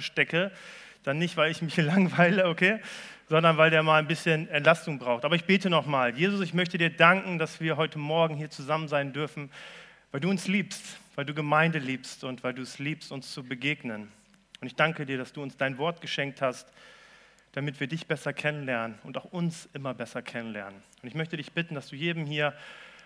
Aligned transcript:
stecke. 0.00 0.50
Dann 1.02 1.18
nicht, 1.18 1.36
weil 1.36 1.50
ich 1.50 1.62
mich 1.62 1.76
langweile, 1.78 2.48
okay, 2.48 2.80
sondern 3.28 3.56
weil 3.56 3.70
der 3.70 3.82
mal 3.82 3.98
ein 3.98 4.06
bisschen 4.06 4.48
Entlastung 4.48 4.98
braucht. 4.98 5.24
Aber 5.24 5.34
ich 5.34 5.44
bete 5.44 5.70
nochmal. 5.70 6.16
Jesus, 6.16 6.40
ich 6.40 6.54
möchte 6.54 6.78
dir 6.78 6.90
danken, 6.90 7.38
dass 7.38 7.60
wir 7.60 7.76
heute 7.76 7.98
Morgen 7.98 8.36
hier 8.36 8.50
zusammen 8.50 8.88
sein 8.88 9.12
dürfen, 9.12 9.50
weil 10.10 10.20
du 10.20 10.30
uns 10.30 10.48
liebst, 10.48 10.98
weil 11.14 11.24
du 11.24 11.34
Gemeinde 11.34 11.78
liebst 11.78 12.24
und 12.24 12.44
weil 12.44 12.54
du 12.54 12.62
es 12.62 12.78
liebst, 12.78 13.12
uns 13.12 13.32
zu 13.32 13.42
begegnen. 13.42 14.12
Und 14.60 14.66
ich 14.66 14.76
danke 14.76 15.06
dir, 15.06 15.18
dass 15.18 15.32
du 15.32 15.42
uns 15.42 15.56
dein 15.56 15.78
Wort 15.78 16.00
geschenkt 16.00 16.40
hast, 16.40 16.68
damit 17.52 17.80
wir 17.80 17.86
dich 17.86 18.06
besser 18.06 18.32
kennenlernen 18.32 18.98
und 19.02 19.16
auch 19.18 19.24
uns 19.24 19.68
immer 19.74 19.94
besser 19.94 20.22
kennenlernen. 20.22 20.82
Und 21.02 21.08
ich 21.08 21.14
möchte 21.14 21.36
dich 21.36 21.52
bitten, 21.52 21.74
dass 21.74 21.88
du 21.88 21.96
jedem 21.96 22.24
hier 22.24 22.54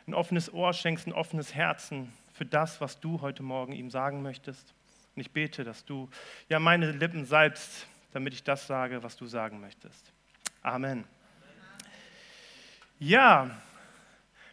ein 0.07 0.15
offenes 0.15 0.53
Ohr 0.53 0.73
schenkst, 0.73 1.07
ein 1.07 1.13
offenes 1.13 1.55
Herzen 1.55 2.13
für 2.33 2.45
das, 2.45 2.81
was 2.81 3.01
du 3.01 3.21
heute 3.23 3.43
Morgen 3.43 3.73
ihm 3.73 3.91
sagen 3.91 4.23
möchtest. 4.23 4.76
Und 5.17 5.23
ich 5.23 5.31
bete, 5.31 5.65
dass 5.65 5.85
du 5.87 6.11
ja 6.51 6.59
meine 6.59 6.93
Lippen 6.93 7.25
salbst, 7.25 7.87
damit 8.13 8.35
ich 8.35 8.45
das 8.45 8.67
sage, 8.67 9.03
was 9.03 9.17
du 9.17 9.25
sagen 9.25 9.61
möchtest. 9.61 10.13
Amen. 10.63 11.05
Ja, 12.99 13.51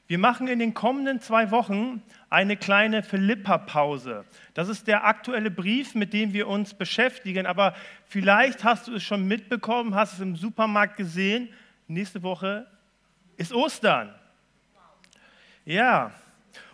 wir 0.07 0.17
machen 0.19 0.47
in 0.47 0.59
den 0.59 0.73
kommenden 0.73 1.19
zwei 1.19 1.51
Wochen 1.51 2.01
eine 2.29 2.55
kleine 2.55 3.03
Philippa-Pause. 3.03 4.23
Das 4.53 4.69
ist 4.69 4.87
der 4.87 5.05
aktuelle 5.05 5.51
Brief, 5.51 5.95
mit 5.95 6.13
dem 6.13 6.31
wir 6.31 6.47
uns 6.47 6.73
beschäftigen. 6.73 7.45
Aber 7.45 7.75
vielleicht 8.05 8.63
hast 8.63 8.87
du 8.87 8.95
es 8.95 9.03
schon 9.03 9.27
mitbekommen, 9.27 9.95
hast 9.95 10.13
es 10.13 10.19
im 10.21 10.37
Supermarkt 10.37 10.95
gesehen. 10.95 11.49
Nächste 11.87 12.23
Woche 12.23 12.67
ist 13.35 13.51
Ostern. 13.51 14.15
Ja, 15.65 16.11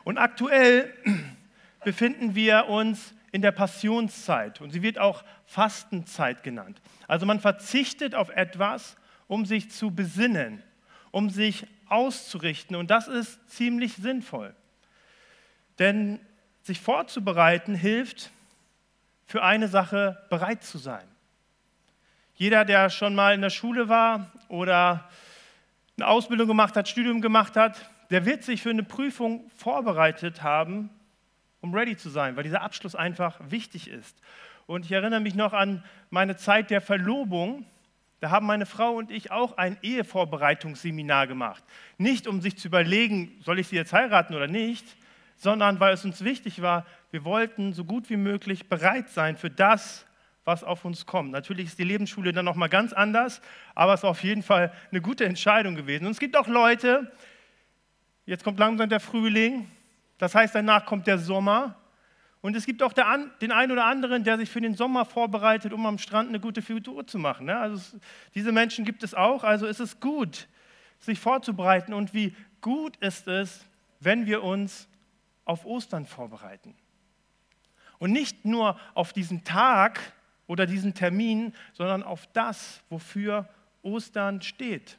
und 0.04 0.20
aktuell 0.20 0.94
befinden 1.84 2.36
wir 2.36 2.68
uns 2.68 3.16
in 3.32 3.42
der 3.42 3.52
Passionszeit 3.52 4.62
und 4.62 4.72
sie 4.72 4.82
wird 4.82 5.00
auch 5.00 5.24
Fastenzeit 5.46 6.44
genannt. 6.44 6.82
Also 7.08 7.26
man 7.26 7.40
verzichtet 7.40 8.16
auf 8.16 8.30
etwas, 8.30 8.98
um 9.28 9.46
sich 9.46 9.72
zu 9.72 9.92
besinnen, 9.92 10.64
um 11.12 11.30
sich 11.30 11.68
auszurichten 11.88 12.76
und 12.76 12.90
das 12.90 13.08
ist 13.08 13.50
ziemlich 13.50 13.96
sinnvoll. 13.96 14.56
Denn 15.78 16.20
sich 16.64 16.80
vorzubereiten 16.80 17.76
hilft, 17.76 18.32
für 19.26 19.44
eine 19.44 19.68
Sache 19.68 20.18
bereit 20.30 20.64
zu 20.64 20.80
sein. 20.80 21.08
Jeder, 22.34 22.66
der 22.66 22.90
schon 22.90 23.14
mal 23.14 23.36
in 23.36 23.42
der 23.42 23.52
Schule 23.52 23.90
war 23.90 24.32
oder 24.48 25.08
eine 25.98 26.08
Ausbildung 26.08 26.48
gemacht 26.48 26.76
hat, 26.76 26.88
Studium 26.88 27.22
gemacht 27.22 27.56
hat, 27.56 27.90
der 28.10 28.26
wird 28.26 28.44
sich 28.44 28.62
für 28.62 28.72
eine 28.72 28.84
Prüfung 28.84 29.50
vorbereitet 29.56 30.42
haben, 30.42 30.90
um 31.62 31.74
ready 31.74 31.98
zu 31.98 32.10
sein, 32.10 32.36
weil 32.36 32.44
dieser 32.44 32.62
Abschluss 32.62 32.96
einfach 32.96 33.40
wichtig 33.50 33.90
ist. 33.90 34.18
Und 34.66 34.86
ich 34.86 34.92
erinnere 34.92 35.20
mich 35.20 35.36
noch 35.36 35.54
an 35.54 35.84
meine 36.10 36.36
Zeit 36.36 36.70
der 36.70 36.82
Verlobung. 36.82 37.66
Da 38.20 38.30
haben 38.30 38.46
meine 38.46 38.66
Frau 38.66 38.94
und 38.94 39.12
ich 39.12 39.32
auch 39.32 39.58
ein 39.58 39.78
Ehevorbereitungsseminar 39.82 41.28
gemacht. 41.28 41.64
Nicht 41.98 42.28
um 42.28 42.42
sich 42.42 42.58
zu 42.58 42.68
überlegen, 42.68 43.40
soll 43.44 43.60
ich 43.60 43.68
sie 43.68 43.76
jetzt 43.76 43.94
heiraten 43.94 44.36
oder 44.36 44.48
nicht, 44.48 44.86
sondern 45.38 45.80
weil 45.80 45.94
es 45.94 46.06
uns 46.06 46.24
wichtig 46.24 46.62
war, 46.62 46.86
wir 47.12 47.24
wollten 47.24 47.74
so 47.74 47.86
gut 47.86 48.10
wie 48.10 48.18
möglich 48.18 48.68
bereit 48.70 49.10
sein 49.10 49.38
für 49.38 49.50
das, 49.50 50.06
was 50.46 50.64
auf 50.64 50.86
uns 50.86 51.06
kommt. 51.06 51.32
Natürlich 51.32 51.68
ist 51.68 51.80
die 51.80 51.84
Lebensschule 51.84 52.34
dann 52.34 52.46
nochmal 52.46 52.70
ganz 52.70 52.94
anders, 52.94 53.42
aber 53.76 53.94
es 53.94 54.02
ist 54.02 54.06
auf 54.06 54.24
jeden 54.24 54.44
Fall 54.44 54.74
eine 54.92 55.02
gute 55.02 55.26
Entscheidung 55.26 55.76
gewesen. 55.76 56.06
Und 56.06 56.12
es 56.12 56.20
gibt 56.20 56.36
auch 56.36 56.48
Leute, 56.48 57.12
jetzt 58.26 58.44
kommt 58.44 58.60
langsam 58.60 58.90
der 58.90 59.00
Frühling, 59.00 59.66
das 60.20 60.36
heißt, 60.36 60.54
danach 60.54 60.86
kommt 60.86 61.08
der 61.08 61.18
Sommer. 61.18 61.76
Und 62.42 62.56
es 62.56 62.66
gibt 62.66 62.84
auch 62.84 62.94
den 62.94 63.52
einen 63.52 63.72
oder 63.72 63.86
anderen, 63.86 64.24
der 64.24 64.38
sich 64.38 64.50
für 64.50 64.62
den 64.62 64.76
Sommer 64.76 65.06
vorbereitet, 65.06 65.74
um 65.74 65.86
am 65.86 65.98
Strand 65.98 66.30
eine 66.30 66.40
gute 66.40 66.62
Figur 66.62 67.08
zu 67.08 67.18
machen. 67.18 67.48
Ne? 67.48 67.58
Also 67.58 67.76
es, 67.76 67.96
diese 68.36 68.52
Menschen 68.52 68.86
gibt 68.86 69.04
es 69.04 69.14
auch. 69.14 69.44
Also 69.44 69.66
ist 69.66 69.80
es 69.80 70.00
gut, 70.00 70.48
sich 71.00 71.20
vorzubereiten. 71.20 71.94
Und 71.94 72.14
wie 72.14 72.36
gut 72.62 72.96
ist 72.98 73.28
es, 73.28 73.66
wenn 74.00 74.26
wir 74.26 74.44
uns 74.44 74.88
auf 75.46 75.66
Ostern 75.66 76.06
vorbereiten. 76.06 76.76
Und 77.98 78.12
nicht 78.12 78.46
nur 78.46 78.80
auf 78.94 79.12
diesen 79.14 79.44
Tag 79.44 80.00
oder 80.48 80.66
diesen 80.66 80.94
Termin, 80.94 81.54
sondern 81.74 82.04
auf 82.04 82.28
das, 82.34 82.82
wofür 82.90 83.50
Ostern 83.82 84.42
steht. 84.42 84.98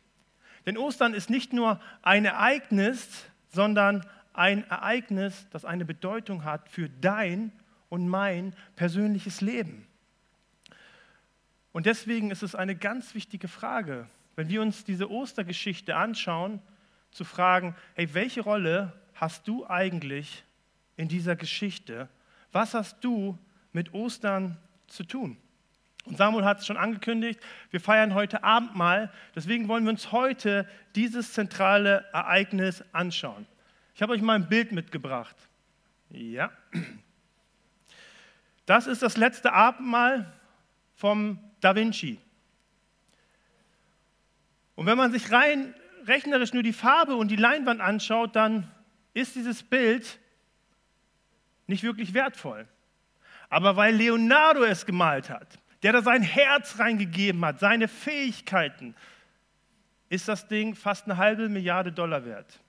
Denn 0.66 0.76
Ostern 0.76 1.14
ist 1.14 1.30
nicht 1.30 1.52
nur 1.52 1.80
ein 2.02 2.24
Ereignis, 2.24 3.26
sondern 3.48 4.04
ein 4.32 4.68
Ereignis, 4.70 5.46
das 5.50 5.64
eine 5.64 5.84
Bedeutung 5.84 6.44
hat 6.44 6.68
für 6.68 6.88
dein 6.88 7.52
und 7.88 8.08
mein 8.08 8.54
persönliches 8.76 9.40
Leben. 9.40 9.86
Und 11.72 11.86
deswegen 11.86 12.30
ist 12.30 12.42
es 12.42 12.54
eine 12.54 12.74
ganz 12.74 13.14
wichtige 13.14 13.48
Frage, 13.48 14.06
wenn 14.36 14.48
wir 14.48 14.62
uns 14.62 14.84
diese 14.84 15.10
Ostergeschichte 15.10 15.96
anschauen, 15.96 16.60
zu 17.10 17.24
fragen, 17.24 17.74
hey, 17.94 18.12
welche 18.14 18.40
Rolle 18.40 18.92
hast 19.14 19.46
du 19.46 19.66
eigentlich 19.66 20.44
in 20.96 21.08
dieser 21.08 21.36
Geschichte? 21.36 22.08
Was 22.52 22.74
hast 22.74 23.02
du 23.04 23.38
mit 23.72 23.92
Ostern 23.92 24.56
zu 24.86 25.04
tun? 25.04 25.36
Und 26.04 26.16
Samuel 26.16 26.44
hat 26.44 26.60
es 26.60 26.66
schon 26.66 26.76
angekündigt, 26.76 27.40
wir 27.70 27.80
feiern 27.80 28.14
heute 28.14 28.42
Abendmahl, 28.42 29.12
deswegen 29.34 29.68
wollen 29.68 29.84
wir 29.84 29.90
uns 29.90 30.12
heute 30.12 30.66
dieses 30.94 31.34
zentrale 31.34 32.06
Ereignis 32.12 32.82
anschauen. 32.92 33.46
Ich 33.94 34.02
habe 34.02 34.12
euch 34.12 34.22
mal 34.22 34.34
ein 34.34 34.48
Bild 34.48 34.72
mitgebracht. 34.72 35.36
Ja. 36.10 36.50
Das 38.66 38.86
ist 38.86 39.02
das 39.02 39.16
letzte 39.16 39.52
Abendmahl 39.52 40.32
vom 40.94 41.38
Da 41.60 41.74
Vinci. 41.74 42.18
Und 44.74 44.86
wenn 44.86 44.96
man 44.96 45.12
sich 45.12 45.30
rein 45.30 45.74
rechnerisch 46.06 46.52
nur 46.52 46.62
die 46.62 46.72
Farbe 46.72 47.16
und 47.16 47.28
die 47.28 47.36
Leinwand 47.36 47.80
anschaut, 47.80 48.34
dann 48.36 48.70
ist 49.12 49.34
dieses 49.34 49.62
Bild 49.62 50.18
nicht 51.66 51.82
wirklich 51.82 52.14
wertvoll. 52.14 52.66
Aber 53.48 53.76
weil 53.76 53.94
Leonardo 53.94 54.62
es 54.62 54.86
gemalt 54.86 55.28
hat, 55.28 55.58
der 55.82 55.92
da 55.92 56.02
sein 56.02 56.22
Herz 56.22 56.78
reingegeben 56.78 57.44
hat, 57.44 57.60
seine 57.60 57.88
Fähigkeiten, 57.88 58.94
ist 60.08 60.28
das 60.28 60.48
Ding 60.48 60.74
fast 60.74 61.04
eine 61.04 61.16
halbe 61.16 61.48
Milliarde 61.48 61.92
Dollar 61.92 62.24
wert. 62.24 62.60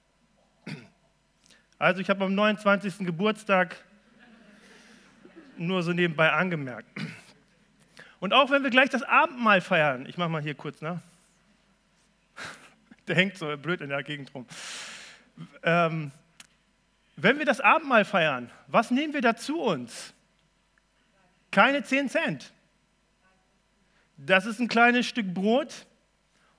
Also 1.81 2.00
ich 2.00 2.12
habe 2.12 2.24
am 2.25 2.36
29. 2.36 3.08
Geburtstag 3.08 3.75
nur 5.58 5.81
so 5.81 5.94
nebenbei 5.94 6.31
angemerkt. 6.31 6.88
Und 8.19 8.34
auch 8.34 8.52
wenn 8.52 8.62
wir 8.62 8.69
gleich 8.69 8.92
das 8.92 9.02
Abendmahl 9.02 9.62
feiern, 9.62 10.06
ich 10.06 10.16
mache 10.16 10.30
mal 10.30 10.44
hier 10.44 10.53
kurz, 10.53 10.81
ne? 10.81 11.02
Der 13.08 13.16
hängt 13.16 13.36
so 13.36 13.58
blöd 13.58 13.81
in 13.81 13.90
der 13.90 14.03
Gegend 14.03 14.31
rum. 14.36 14.46
Ähm, 15.64 16.12
wenn 17.16 17.40
wir 17.40 17.46
das 17.46 17.59
Abendmahl 17.59 18.06
feiern, 18.06 18.52
was 18.68 18.91
nehmen 18.91 19.16
wir 19.16 19.22
da 19.22 19.36
zu 19.36 19.59
uns? 19.59 20.14
Keine 21.50 21.81
10 21.81 22.09
Cent. 22.09 22.53
Das 24.18 24.46
ist 24.46 24.59
ein 24.59 24.68
kleines 24.68 25.08
Stück 25.08 25.34
Brot 25.34 25.88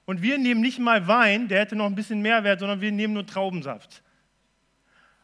und 0.05 0.21
wir 0.21 0.37
nehmen 0.37 0.62
nicht 0.62 0.81
mal 0.81 1.06
Wein, 1.06 1.47
der 1.47 1.61
hätte 1.61 1.77
noch 1.77 1.87
ein 1.87 1.94
bisschen 1.94 2.22
mehr 2.22 2.43
Wert, 2.43 2.59
sondern 2.59 2.81
wir 2.81 2.91
nehmen 2.91 3.15
nur 3.15 3.25
Traubensaft. 3.25 4.03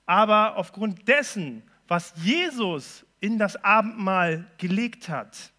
Aber 0.09 0.57
aufgrund 0.57 1.07
dessen, 1.07 1.63
was 1.87 2.15
Jesus 2.17 3.05
in 3.21 3.39
das 3.39 3.63
Abendmahl 3.63 4.47
gelegt 4.57 5.11
hat, 5.11 5.53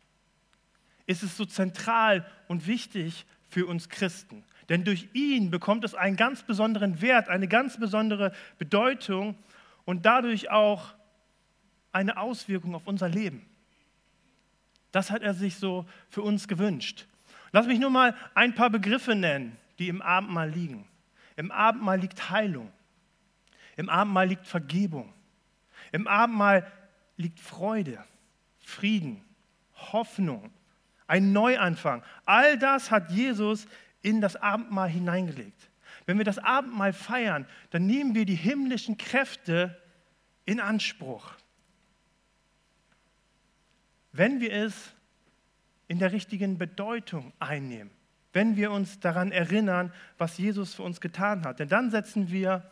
ist 1.05 1.21
es 1.21 1.37
so 1.37 1.45
zentral 1.45 2.25
und 2.47 2.65
wichtig 2.65 3.27
für 3.47 3.67
uns 3.67 3.89
Christen. 3.89 4.43
Denn 4.67 4.83
durch 4.83 5.07
ihn 5.13 5.51
bekommt 5.51 5.83
es 5.83 5.93
einen 5.93 6.15
ganz 6.15 6.41
besonderen 6.41 6.99
Wert, 6.99 7.29
eine 7.29 7.47
ganz 7.47 7.79
besondere 7.79 8.33
Bedeutung 8.57 9.35
und 9.85 10.07
dadurch 10.07 10.49
auch 10.49 10.95
eine 11.91 12.17
Auswirkung 12.17 12.73
auf 12.73 12.87
unser 12.87 13.07
Leben. 13.07 13.45
Das 14.91 15.11
hat 15.11 15.21
er 15.21 15.35
sich 15.35 15.57
so 15.57 15.85
für 16.09 16.23
uns 16.23 16.47
gewünscht. 16.47 17.05
Lass 17.51 17.67
mich 17.67 17.77
nur 17.77 17.91
mal 17.91 18.15
ein 18.33 18.55
paar 18.55 18.71
Begriffe 18.71 19.13
nennen, 19.13 19.55
die 19.77 19.89
im 19.89 20.01
Abendmahl 20.01 20.49
liegen. 20.49 20.87
Im 21.35 21.51
Abendmahl 21.51 21.99
liegt 21.99 22.31
Heilung. 22.31 22.71
Im 23.79 23.87
Abendmahl 23.87 24.27
liegt 24.27 24.45
Vergebung. 24.45 25.13
Im 25.93 26.05
Abendmahl 26.05 26.69
liegt 27.15 27.39
Freude, 27.39 28.03
Frieden, 28.57 29.23
Hoffnung, 29.73 30.51
ein 31.07 31.31
Neuanfang. 31.31 32.03
All 32.25 32.59
das 32.59 32.91
hat 32.91 33.09
Jesus 33.09 33.67
in 34.01 34.19
das 34.19 34.35
Abendmahl 34.35 34.89
hineingelegt. 34.89 35.69
Wenn 36.05 36.17
wir 36.17 36.25
das 36.25 36.39
Abendmahl 36.39 36.91
feiern, 36.91 37.47
dann 37.69 37.85
nehmen 37.85 38.15
wir 38.15 38.25
die 38.25 38.35
himmlischen 38.35 38.97
Kräfte 38.97 39.81
in 40.43 40.59
Anspruch. 40.59 41.31
Wenn 44.11 44.41
wir 44.41 44.51
es 44.51 44.93
in 45.87 45.99
der 45.99 46.11
richtigen 46.11 46.57
Bedeutung 46.57 47.31
einnehmen, 47.39 47.91
wenn 48.33 48.57
wir 48.57 48.71
uns 48.71 48.99
daran 48.99 49.31
erinnern, 49.31 49.93
was 50.17 50.37
Jesus 50.37 50.73
für 50.73 50.83
uns 50.83 50.99
getan 50.99 51.45
hat, 51.45 51.61
denn 51.61 51.69
dann 51.69 51.91
setzen 51.91 52.29
wir 52.29 52.69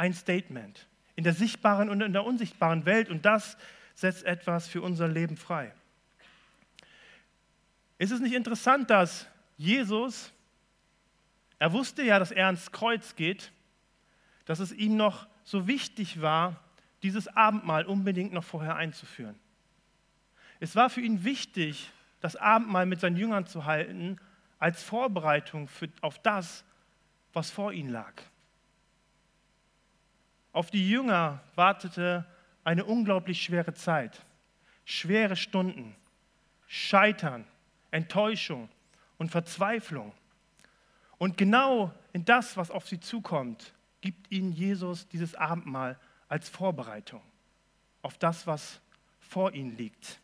ein 0.00 0.14
Statement 0.14 0.88
in 1.14 1.24
der 1.24 1.34
sichtbaren 1.34 1.90
und 1.90 2.00
in 2.00 2.14
der 2.14 2.24
unsichtbaren 2.24 2.86
Welt 2.86 3.10
und 3.10 3.26
das 3.26 3.58
setzt 3.94 4.24
etwas 4.24 4.66
für 4.66 4.80
unser 4.80 5.06
Leben 5.06 5.36
frei. 5.36 5.74
Ist 7.98 8.10
es 8.10 8.20
nicht 8.20 8.32
interessant, 8.32 8.88
dass 8.88 9.26
Jesus, 9.58 10.32
er 11.58 11.74
wusste 11.74 12.02
ja, 12.02 12.18
dass 12.18 12.30
er 12.30 12.46
ans 12.46 12.72
Kreuz 12.72 13.14
geht, 13.14 13.52
dass 14.46 14.58
es 14.58 14.72
ihm 14.72 14.96
noch 14.96 15.26
so 15.44 15.66
wichtig 15.66 16.22
war, 16.22 16.56
dieses 17.02 17.28
Abendmahl 17.28 17.84
unbedingt 17.84 18.32
noch 18.32 18.44
vorher 18.44 18.76
einzuführen. 18.76 19.38
Es 20.60 20.76
war 20.76 20.88
für 20.88 21.02
ihn 21.02 21.24
wichtig, 21.24 21.90
das 22.20 22.36
Abendmahl 22.36 22.86
mit 22.86 23.00
seinen 23.00 23.18
Jüngern 23.18 23.44
zu 23.44 23.66
halten, 23.66 24.18
als 24.58 24.82
Vorbereitung 24.82 25.68
für, 25.68 25.90
auf 26.00 26.18
das, 26.22 26.64
was 27.34 27.50
vor 27.50 27.74
ihnen 27.74 27.90
lag. 27.90 28.14
Auf 30.52 30.70
die 30.70 30.88
Jünger 30.88 31.40
wartete 31.54 32.26
eine 32.64 32.84
unglaublich 32.84 33.42
schwere 33.42 33.74
Zeit, 33.74 34.24
schwere 34.84 35.36
Stunden, 35.36 35.96
Scheitern, 36.66 37.44
Enttäuschung 37.90 38.68
und 39.18 39.30
Verzweiflung. 39.30 40.12
Und 41.18 41.36
genau 41.36 41.92
in 42.12 42.24
das, 42.24 42.56
was 42.56 42.70
auf 42.70 42.88
sie 42.88 43.00
zukommt, 43.00 43.74
gibt 44.00 44.30
ihnen 44.32 44.52
Jesus 44.52 45.08
dieses 45.08 45.34
Abendmahl 45.34 45.98
als 46.28 46.48
Vorbereitung 46.48 47.22
auf 48.02 48.16
das, 48.18 48.46
was 48.46 48.80
vor 49.20 49.52
ihnen 49.52 49.76
liegt. 49.76 50.20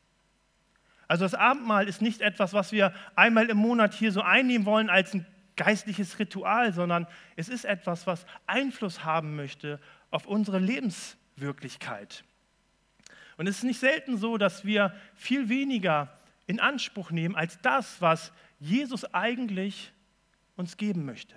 Also 1.08 1.24
das 1.24 1.34
Abendmahl 1.34 1.86
ist 1.86 2.02
nicht 2.02 2.20
etwas, 2.20 2.52
was 2.52 2.72
wir 2.72 2.92
einmal 3.14 3.48
im 3.50 3.58
Monat 3.58 3.94
hier 3.94 4.10
so 4.10 4.22
einnehmen 4.22 4.66
wollen 4.66 4.90
als 4.90 5.14
ein 5.14 5.26
geistliches 5.56 6.18
Ritual, 6.18 6.72
sondern 6.72 7.06
es 7.36 7.48
ist 7.48 7.64
etwas, 7.64 8.06
was 8.06 8.26
Einfluss 8.46 9.04
haben 9.04 9.36
möchte 9.36 9.80
auf 10.10 10.26
unsere 10.26 10.58
Lebenswirklichkeit. 10.58 12.24
Und 13.36 13.46
es 13.46 13.58
ist 13.58 13.64
nicht 13.64 13.80
selten 13.80 14.16
so, 14.16 14.38
dass 14.38 14.64
wir 14.64 14.94
viel 15.14 15.48
weniger 15.48 16.16
in 16.46 16.60
Anspruch 16.60 17.10
nehmen 17.10 17.34
als 17.34 17.60
das, 17.60 18.00
was 18.00 18.32
Jesus 18.58 19.04
eigentlich 19.12 19.92
uns 20.56 20.76
geben 20.76 21.04
möchte. 21.04 21.34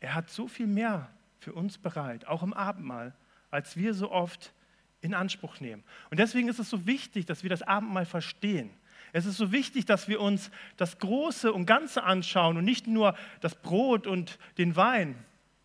Er 0.00 0.14
hat 0.14 0.30
so 0.30 0.48
viel 0.48 0.66
mehr 0.66 1.10
für 1.38 1.52
uns 1.52 1.78
bereit, 1.78 2.26
auch 2.26 2.42
im 2.42 2.52
Abendmahl, 2.52 3.14
als 3.50 3.76
wir 3.76 3.94
so 3.94 4.10
oft 4.10 4.52
in 5.00 5.14
Anspruch 5.14 5.60
nehmen. 5.60 5.82
Und 6.10 6.18
deswegen 6.20 6.48
ist 6.48 6.58
es 6.58 6.70
so 6.70 6.86
wichtig, 6.86 7.26
dass 7.26 7.42
wir 7.42 7.50
das 7.50 7.62
Abendmahl 7.62 8.06
verstehen. 8.06 8.70
Es 9.12 9.26
ist 9.26 9.36
so 9.36 9.52
wichtig, 9.52 9.84
dass 9.84 10.08
wir 10.08 10.20
uns 10.20 10.50
das 10.76 10.98
Große 10.98 11.52
und 11.52 11.66
Ganze 11.66 12.04
anschauen 12.04 12.56
und 12.56 12.64
nicht 12.64 12.86
nur 12.86 13.16
das 13.40 13.54
Brot 13.56 14.06
und 14.06 14.38
den 14.58 14.74
Wein, 14.76 15.16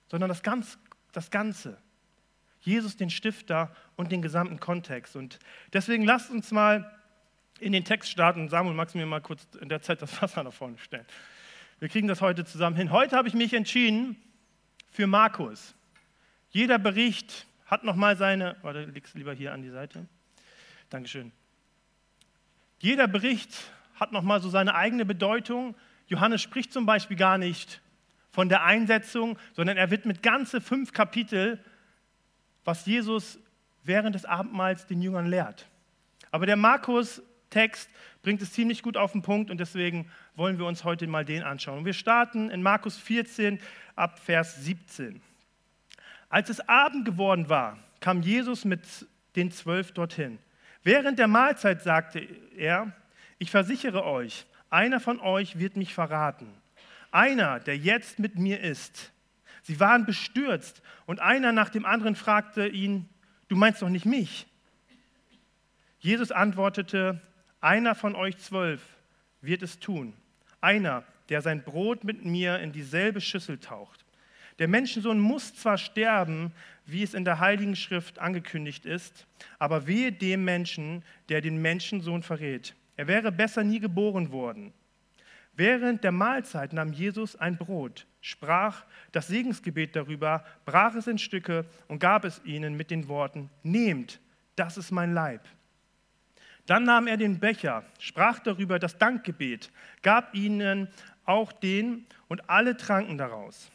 sondern 0.07 0.29
das, 0.29 0.43
ganz, 0.43 0.77
das 1.11 1.31
Ganze. 1.31 1.77
Jesus, 2.61 2.97
den 2.97 3.09
Stifter 3.09 3.71
und 3.95 4.11
den 4.11 4.21
gesamten 4.21 4.59
Kontext. 4.59 5.15
Und 5.15 5.39
deswegen 5.73 6.03
lasst 6.03 6.31
uns 6.31 6.51
mal 6.51 6.91
in 7.59 7.71
den 7.71 7.85
Text 7.85 8.11
starten. 8.11 8.49
Samuel, 8.49 8.75
magst 8.75 8.95
du 8.95 8.99
mir 8.99 9.05
mal 9.05 9.21
kurz 9.21 9.47
in 9.61 9.69
der 9.69 9.81
Zeit 9.81 10.01
das 10.01 10.21
Wasser 10.21 10.43
nach 10.43 10.53
vorne 10.53 10.77
stellen? 10.77 11.05
Wir 11.79 11.89
kriegen 11.89 12.07
das 12.07 12.21
heute 12.21 12.43
zusammen 12.43 12.75
hin. 12.75 12.91
Heute 12.91 13.15
habe 13.15 13.27
ich 13.27 13.33
mich 13.33 13.53
entschieden 13.53 14.17
für 14.91 15.07
Markus. 15.07 15.75
Jeder 16.49 16.79
Bericht 16.79 17.45
hat 17.65 17.83
nochmal 17.83 18.17
seine, 18.17 18.55
oder 18.63 18.85
legst 18.85 19.15
lieber 19.15 19.33
hier 19.33 19.53
an 19.53 19.61
die 19.61 19.69
Seite? 19.69 20.07
Dankeschön. 20.89 21.31
Jeder 22.79 23.07
Bericht 23.07 23.71
hat 23.95 24.11
nochmal 24.11 24.41
so 24.41 24.49
seine 24.49 24.75
eigene 24.75 25.05
Bedeutung. 25.05 25.75
Johannes 26.07 26.41
spricht 26.41 26.71
zum 26.71 26.85
Beispiel 26.85 27.17
gar 27.17 27.37
nicht 27.37 27.81
von 28.37 28.49
der 28.49 28.63
Einsetzung, 28.63 29.39
sondern 29.53 29.77
er 29.77 29.89
widmet 29.89 30.21
ganze 30.21 30.61
fünf 30.61 30.93
Kapitel, 30.93 31.57
was 32.65 32.85
Jesus 32.85 33.39
während 33.83 34.13
des 34.13 34.25
Abendmahls 34.25 34.85
den 34.85 35.01
Jüngern 35.01 35.25
lehrt. 35.25 35.67
Aber 36.29 36.45
der 36.45 36.55
Markus-Text 36.55 37.89
bringt 38.21 38.39
es 38.43 38.53
ziemlich 38.53 38.83
gut 38.83 38.95
auf 38.95 39.13
den 39.13 39.23
Punkt 39.23 39.49
und 39.49 39.59
deswegen 39.59 40.11
wollen 40.35 40.59
wir 40.59 40.67
uns 40.67 40.83
heute 40.83 41.07
mal 41.07 41.25
den 41.25 41.41
anschauen. 41.41 41.83
Wir 41.83 41.93
starten 41.93 42.51
in 42.51 42.61
Markus 42.61 42.95
14 42.95 43.59
ab 43.95 44.19
Vers 44.19 44.63
17. 44.63 45.19
Als 46.29 46.51
es 46.51 46.59
Abend 46.69 47.05
geworden 47.05 47.49
war, 47.49 47.79
kam 48.01 48.21
Jesus 48.21 48.65
mit 48.65 48.81
den 49.35 49.49
Zwölf 49.49 49.93
dorthin. 49.93 50.37
Während 50.83 51.17
der 51.17 51.27
Mahlzeit 51.27 51.81
sagte 51.81 52.19
er, 52.55 52.91
ich 53.39 53.49
versichere 53.49 54.05
euch, 54.05 54.45
einer 54.69 54.99
von 54.99 55.19
euch 55.19 55.57
wird 55.57 55.75
mich 55.75 55.95
verraten. 55.95 56.53
Einer, 57.11 57.59
der 57.59 57.77
jetzt 57.77 58.19
mit 58.19 58.37
mir 58.37 58.59
ist. 58.59 59.11
Sie 59.63 59.79
waren 59.79 60.05
bestürzt 60.05 60.81
und 61.05 61.19
einer 61.19 61.51
nach 61.51 61.69
dem 61.69 61.85
anderen 61.85 62.15
fragte 62.15 62.67
ihn, 62.67 63.09
du 63.47 63.55
meinst 63.55 63.81
doch 63.81 63.89
nicht 63.89 64.05
mich? 64.05 64.47
Jesus 65.99 66.31
antwortete, 66.31 67.21
einer 67.59 67.95
von 67.95 68.15
euch 68.15 68.37
zwölf 68.37 68.81
wird 69.41 69.61
es 69.61 69.79
tun. 69.79 70.13
Einer, 70.61 71.03
der 71.29 71.41
sein 71.41 71.63
Brot 71.63 72.03
mit 72.03 72.23
mir 72.23 72.59
in 72.59 72.71
dieselbe 72.71 73.21
Schüssel 73.21 73.57
taucht. 73.57 74.05
Der 74.59 74.67
Menschensohn 74.67 75.19
muss 75.19 75.53
zwar 75.53 75.77
sterben, 75.77 76.51
wie 76.85 77.03
es 77.03 77.13
in 77.13 77.25
der 77.25 77.39
Heiligen 77.39 77.75
Schrift 77.75 78.19
angekündigt 78.19 78.85
ist, 78.85 79.27
aber 79.59 79.85
wehe 79.85 80.11
dem 80.11 80.45
Menschen, 80.45 81.03
der 81.29 81.41
den 81.41 81.61
Menschensohn 81.61 82.23
verrät. 82.23 82.75
Er 82.95 83.07
wäre 83.07 83.31
besser 83.31 83.63
nie 83.63 83.79
geboren 83.79 84.31
worden. 84.31 84.73
Während 85.57 86.03
der 86.03 86.11
Mahlzeit 86.11 86.71
nahm 86.71 86.93
Jesus 86.93 87.35
ein 87.35 87.57
Brot, 87.57 88.05
sprach 88.21 88.85
das 89.11 89.25
Segensgebet 89.25 89.95
darüber, 89.95 90.45
brach 90.65 90.93
es 90.93 91.07
in 91.07 91.17
Stücke 91.17 91.65
und 91.87 91.97
gab 91.97 92.25
es 92.25 92.39
ihnen 92.45 92.77
mit 92.77 92.91
den 92.91 93.07
Worten, 93.07 93.49
nehmt, 93.63 94.19
das 94.55 94.77
ist 94.77 94.91
mein 94.91 95.15
Leib. 95.15 95.41
Dann 96.67 96.83
nahm 96.83 97.07
er 97.07 97.17
den 97.17 97.39
Becher, 97.39 97.83
sprach 97.97 98.37
darüber 98.37 98.77
das 98.77 98.99
Dankgebet, 98.99 99.71
gab 100.03 100.35
ihnen 100.35 100.89
auch 101.25 101.51
den 101.51 102.05
und 102.27 102.47
alle 102.51 102.77
tranken 102.77 103.17
daraus. 103.17 103.71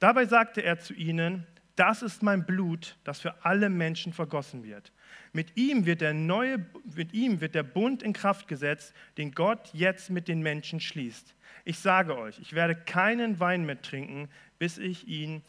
Dabei 0.00 0.24
sagte 0.24 0.62
er 0.62 0.80
zu 0.80 0.92
ihnen, 0.92 1.46
das 1.76 2.02
ist 2.02 2.22
mein 2.22 2.44
Blut, 2.44 2.96
das 3.04 3.20
für 3.20 3.44
alle 3.44 3.68
Menschen 3.68 4.12
vergossen 4.12 4.64
wird. 4.64 4.92
Mit 5.32 5.56
ihm 5.56 5.84
wird 5.86 6.00
der 6.00 6.14
neue, 6.14 6.64
mit 6.94 7.12
ihm 7.12 7.40
wird 7.40 7.54
der 7.54 7.62
Bund 7.62 8.02
in 8.02 8.12
Kraft 8.12 8.48
gesetzt, 8.48 8.94
den 9.18 9.32
Gott 9.32 9.70
jetzt 9.72 10.10
mit 10.10 10.28
den 10.28 10.42
Menschen 10.42 10.80
schließt. 10.80 11.34
Ich 11.64 11.78
sage 11.78 12.16
euch, 12.16 12.38
ich 12.38 12.54
werde 12.54 12.74
keinen 12.74 13.38
Wein 13.38 13.66
mehr 13.66 13.80
trinken, 13.80 14.28
bis 14.58 14.78
ich 14.78 15.06
ihn, 15.06 15.42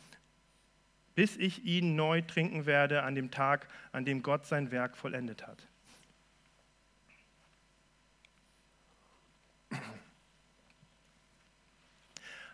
bis 1.16 1.38
ich 1.38 1.64
ihn 1.64 1.96
neu 1.96 2.22
trinken 2.22 2.66
werde 2.66 3.04
an 3.04 3.16
dem 3.16 3.32
Tag, 3.32 3.68
an 3.92 4.04
dem 4.04 4.22
Gott 4.22 4.46
sein 4.46 4.72
Werk 4.72 4.98
vollendet 4.98 5.48
hat. 5.48 5.66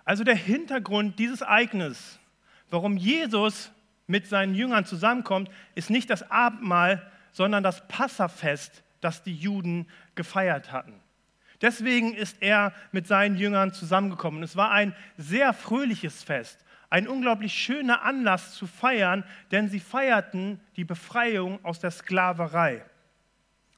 Also 0.06 0.24
der 0.24 0.36
Hintergrund 0.36 1.18
dieses 1.18 1.42
Ereignisses, 1.42 2.20
warum 2.74 2.98
Jesus 2.98 3.72
mit 4.08 4.28
seinen 4.28 4.56
Jüngern 4.56 4.84
zusammenkommt, 4.84 5.50
ist 5.76 5.92
nicht 5.92 6.10
das 6.10 6.30
Abendmahl, 6.32 7.10
sondern 7.32 7.64
das 7.64 7.88
Passafest, 7.88 8.84
das 9.00 9.22
die 9.22 9.36
Juden 9.36 9.88
gefeiert 10.16 10.72
hatten. 10.72 11.00
Deswegen 11.62 12.16
ist 12.16 12.38
er 12.42 12.74
mit 12.92 13.08
seinen 13.08 13.38
Jüngern 13.38 13.74
zusammengekommen. 13.74 14.42
Es 14.42 14.58
war 14.58 14.72
ein 14.72 14.96
sehr 15.18 15.54
fröhliches 15.54 16.24
Fest, 16.24 16.66
ein 16.90 17.08
unglaublich 17.08 17.54
schöner 17.54 18.02
Anlass 18.02 18.56
zu 18.56 18.66
feiern, 18.66 19.24
denn 19.52 19.70
sie 19.70 19.80
feierten 19.80 20.60
die 20.76 20.84
Befreiung 20.84 21.64
aus 21.64 21.80
der 21.80 21.92
Sklaverei 21.92 22.84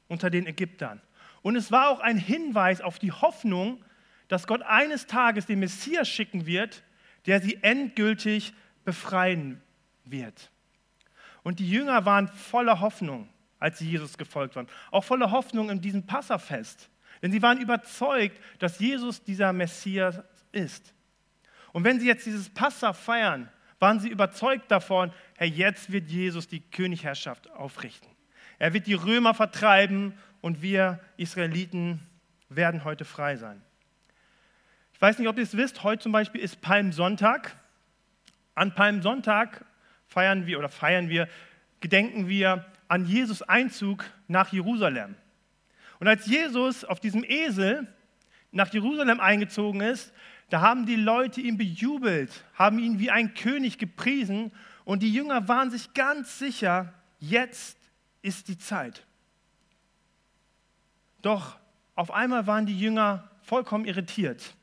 unter 0.07 0.29
den 0.29 0.47
Ägyptern. 0.47 1.01
Und 1.41 1.57
es 1.57 1.69
war 1.69 1.89
auch 1.89 1.99
ein 1.99 2.17
Hinweis 2.17 2.79
auf 2.79 2.97
die 2.97 3.11
Hoffnung, 3.11 3.83
dass 4.29 4.47
Gott 4.47 4.61
eines 4.63 5.05
Tages 5.05 5.45
den 5.45 5.59
Messias 5.59 6.07
schicken 6.07 6.45
wird, 6.45 6.81
der 7.25 7.41
sie 7.41 7.61
endgültig 7.61 8.53
befreien 8.85 9.61
wird. 10.03 10.49
Und 11.43 11.59
die 11.59 11.69
Jünger 11.69 12.05
waren 12.05 12.27
voller 12.27 12.79
Hoffnung, 12.79 13.29
als 13.59 13.79
sie 13.79 13.89
Jesus 13.89 14.17
gefolgt 14.17 14.55
waren. 14.55 14.67
Auch 14.91 15.03
voller 15.03 15.31
Hoffnung 15.31 15.69
in 15.69 15.81
diesem 15.81 16.05
Passafest. 16.05 16.89
Denn 17.21 17.31
sie 17.31 17.41
waren 17.41 17.59
überzeugt, 17.59 18.39
dass 18.59 18.79
Jesus 18.79 19.23
dieser 19.23 19.53
Messias 19.53 20.19
ist. 20.51 20.93
Und 21.73 21.83
wenn 21.83 21.99
sie 21.99 22.07
jetzt 22.07 22.25
dieses 22.25 22.49
Passa 22.49 22.93
feiern, 22.93 23.49
waren 23.79 23.99
sie 23.99 24.09
überzeugt 24.09 24.71
davon, 24.71 25.11
Herr, 25.35 25.47
jetzt 25.47 25.91
wird 25.91 26.09
Jesus 26.09 26.47
die 26.47 26.61
Königherrschaft 26.61 27.49
aufrichten. 27.51 28.09
Er 28.57 28.73
wird 28.73 28.87
die 28.87 28.93
Römer 28.93 29.33
vertreiben 29.33 30.17
und 30.41 30.61
wir 30.61 30.99
Israeliten 31.17 31.99
werden 32.49 32.83
heute 32.83 33.05
frei 33.05 33.35
sein. 33.35 33.61
Ich 34.93 35.01
weiß 35.01 35.19
nicht, 35.19 35.27
ob 35.27 35.37
ihr 35.37 35.43
es 35.43 35.57
wisst, 35.57 35.83
heute 35.83 36.03
zum 36.03 36.13
Beispiel 36.13 36.41
ist 36.41 36.61
Palmsonntag. 36.61 37.57
An 38.55 38.73
Palmsonntag 38.73 39.65
feiern 40.07 40.45
wir 40.45 40.57
oder 40.59 40.69
feiern 40.69 41.09
wir, 41.09 41.27
gedenken 41.81 42.27
wir 42.27 42.65
an 42.87 43.05
Jesus 43.05 43.41
Einzug 43.41 44.05
nach 44.27 44.51
Jerusalem. 44.51 45.15
Und 45.99 46.07
als 46.07 46.25
Jesus 46.25 46.83
auf 46.83 46.99
diesem 46.99 47.23
Esel 47.23 47.87
nach 48.51 48.71
Jerusalem 48.73 49.19
eingezogen 49.19 49.81
ist, 49.81 50.13
da 50.49 50.61
haben 50.61 50.85
die 50.85 50.95
Leute 50.95 51.41
ihn 51.41 51.57
bejubelt, 51.57 52.43
haben 52.53 52.79
ihn 52.79 52.99
wie 52.99 53.11
ein 53.11 53.33
König 53.33 53.77
gepriesen 53.77 54.51
und 54.83 55.01
die 55.01 55.11
Jünger 55.11 55.47
waren 55.47 55.71
sich 55.71 55.93
ganz 55.93 56.37
sicher, 56.39 56.93
jetzt 57.19 57.77
ist 58.21 58.47
die 58.47 58.57
Zeit. 58.57 59.05
Doch 61.21 61.57
auf 61.95 62.11
einmal 62.11 62.45
waren 62.45 62.65
die 62.65 62.79
Jünger 62.79 63.29
vollkommen 63.41 63.85
irritiert. 63.85 64.55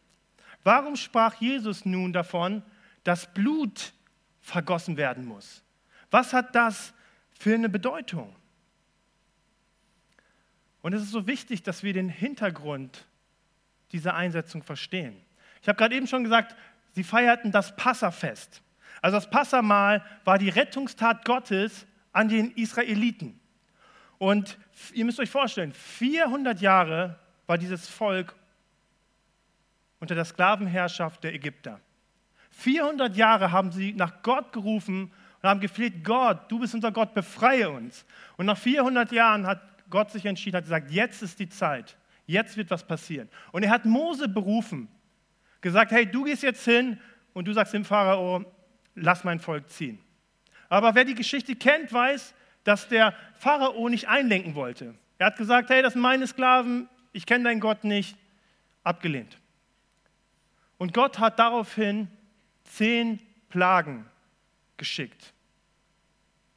Warum 0.63 0.95
sprach 0.97 1.35
Jesus 1.41 1.85
nun 1.85 2.13
davon, 2.13 2.63
dass 3.05 3.33
Blut 3.33 3.93
vergossen 4.41 4.97
werden 4.97 5.25
muss? 5.25 5.63
Was 6.11 6.33
hat 6.33 6.55
das 6.55 6.93
für 7.39 7.55
eine 7.55 7.69
Bedeutung? 7.69 8.35
Und 10.83 10.93
es 10.93 11.03
ist 11.03 11.11
so 11.13 11.27
wichtig, 11.27 11.63
dass 11.63 11.83
wir 11.83 11.93
den 11.93 12.09
Hintergrund 12.09 13.07
dieser 13.93 14.15
Einsetzung 14.15 14.63
verstehen. 14.63 15.17
Ich 15.63 15.69
habe 15.69 15.77
gerade 15.77 15.95
eben 15.95 16.07
schon 16.07 16.25
gesagt, 16.25 16.57
sie 16.93 17.05
feierten 17.05 17.53
das 17.53 17.77
Passafest. 17.77 18.63
Also 19.01 19.17
das 19.17 19.31
Passamal 19.31 20.05
war 20.25 20.39
die 20.39 20.49
Rettungstat 20.49 21.25
Gottes 21.25 21.87
an 22.13 22.29
den 22.29 22.51
Israeliten. 22.53 23.41
Und 24.19 24.59
ihr 24.93 25.05
müsst 25.05 25.19
euch 25.19 25.31
vorstellen, 25.31 25.73
400 25.73 26.61
Jahre 26.61 27.19
war 27.47 27.59
dieses 27.59 27.89
Volk 27.89 28.35
unter 29.99 30.15
der 30.15 30.25
Sklavenherrschaft 30.25 31.25
der 31.25 31.35
Ägypter. 31.35 31.81
400 32.63 33.17
Jahre 33.17 33.51
haben 33.51 33.73
sie 33.73 33.93
nach 33.93 34.23
Gott 34.23 34.53
gerufen 34.53 35.11
und 35.43 35.49
haben 35.49 35.61
gefleht, 35.61 36.05
Gott, 36.05 36.51
du 36.51 36.61
bist 36.61 36.75
unser 36.75 36.93
Gott, 36.93 37.13
befreie 37.15 37.69
uns. 37.69 38.05
Und 38.37 38.47
nach 38.47 38.57
400 38.57 39.11
Jahren 39.11 39.47
hat 39.47 39.61
Gott 39.91 40.11
sich 40.11 40.25
entschieden, 40.25 40.57
hat 40.57 40.65
gesagt, 40.65 40.91
jetzt 40.91 41.23
ist 41.23 41.39
die 41.41 41.49
Zeit, 41.49 41.97
jetzt 42.27 42.57
wird 42.57 42.71
was 42.71 42.87
passieren. 42.87 43.29
Und 43.51 43.65
er 43.65 43.71
hat 43.71 43.85
Mose 43.85 44.29
berufen, 44.29 44.89
gesagt, 45.61 45.91
hey, 45.91 46.07
du 46.07 46.25
gehst 46.25 46.43
jetzt 46.43 46.65
hin 46.65 46.99
und 47.33 47.49
du 47.49 47.53
sagst 47.53 47.75
dem 47.75 47.85
Pharao, 47.85 48.45
lass 48.95 49.25
mein 49.25 49.41
Volk 49.41 49.69
ziehen. 49.69 49.99
Aber 50.69 50.95
wer 50.95 51.05
die 51.05 51.15
Geschichte 51.15 51.57
kennt, 51.57 51.93
weiß, 51.93 52.33
dass 52.65 52.89
der 52.89 53.15
Pharao 53.35 53.89
nicht 53.89 54.09
einlenken 54.09 54.55
wollte. 54.55 54.95
Er 55.19 55.27
hat 55.27 55.37
gesagt, 55.37 55.69
hey, 55.71 55.83
das 55.83 55.95
sind 55.95 56.03
meine 56.03 56.27
Sklaven, 56.27 56.89
ich 57.13 57.27
kenne 57.27 57.45
deinen 57.45 57.61
Gott 57.61 57.83
nicht, 57.85 58.17
abgelehnt. 58.85 59.39
Und 60.79 60.95
Gott 60.95 61.19
hat 61.19 61.39
daraufhin 61.39 62.09
zehn 62.77 63.21
Plagen 63.49 64.07
geschickt. 64.77 65.33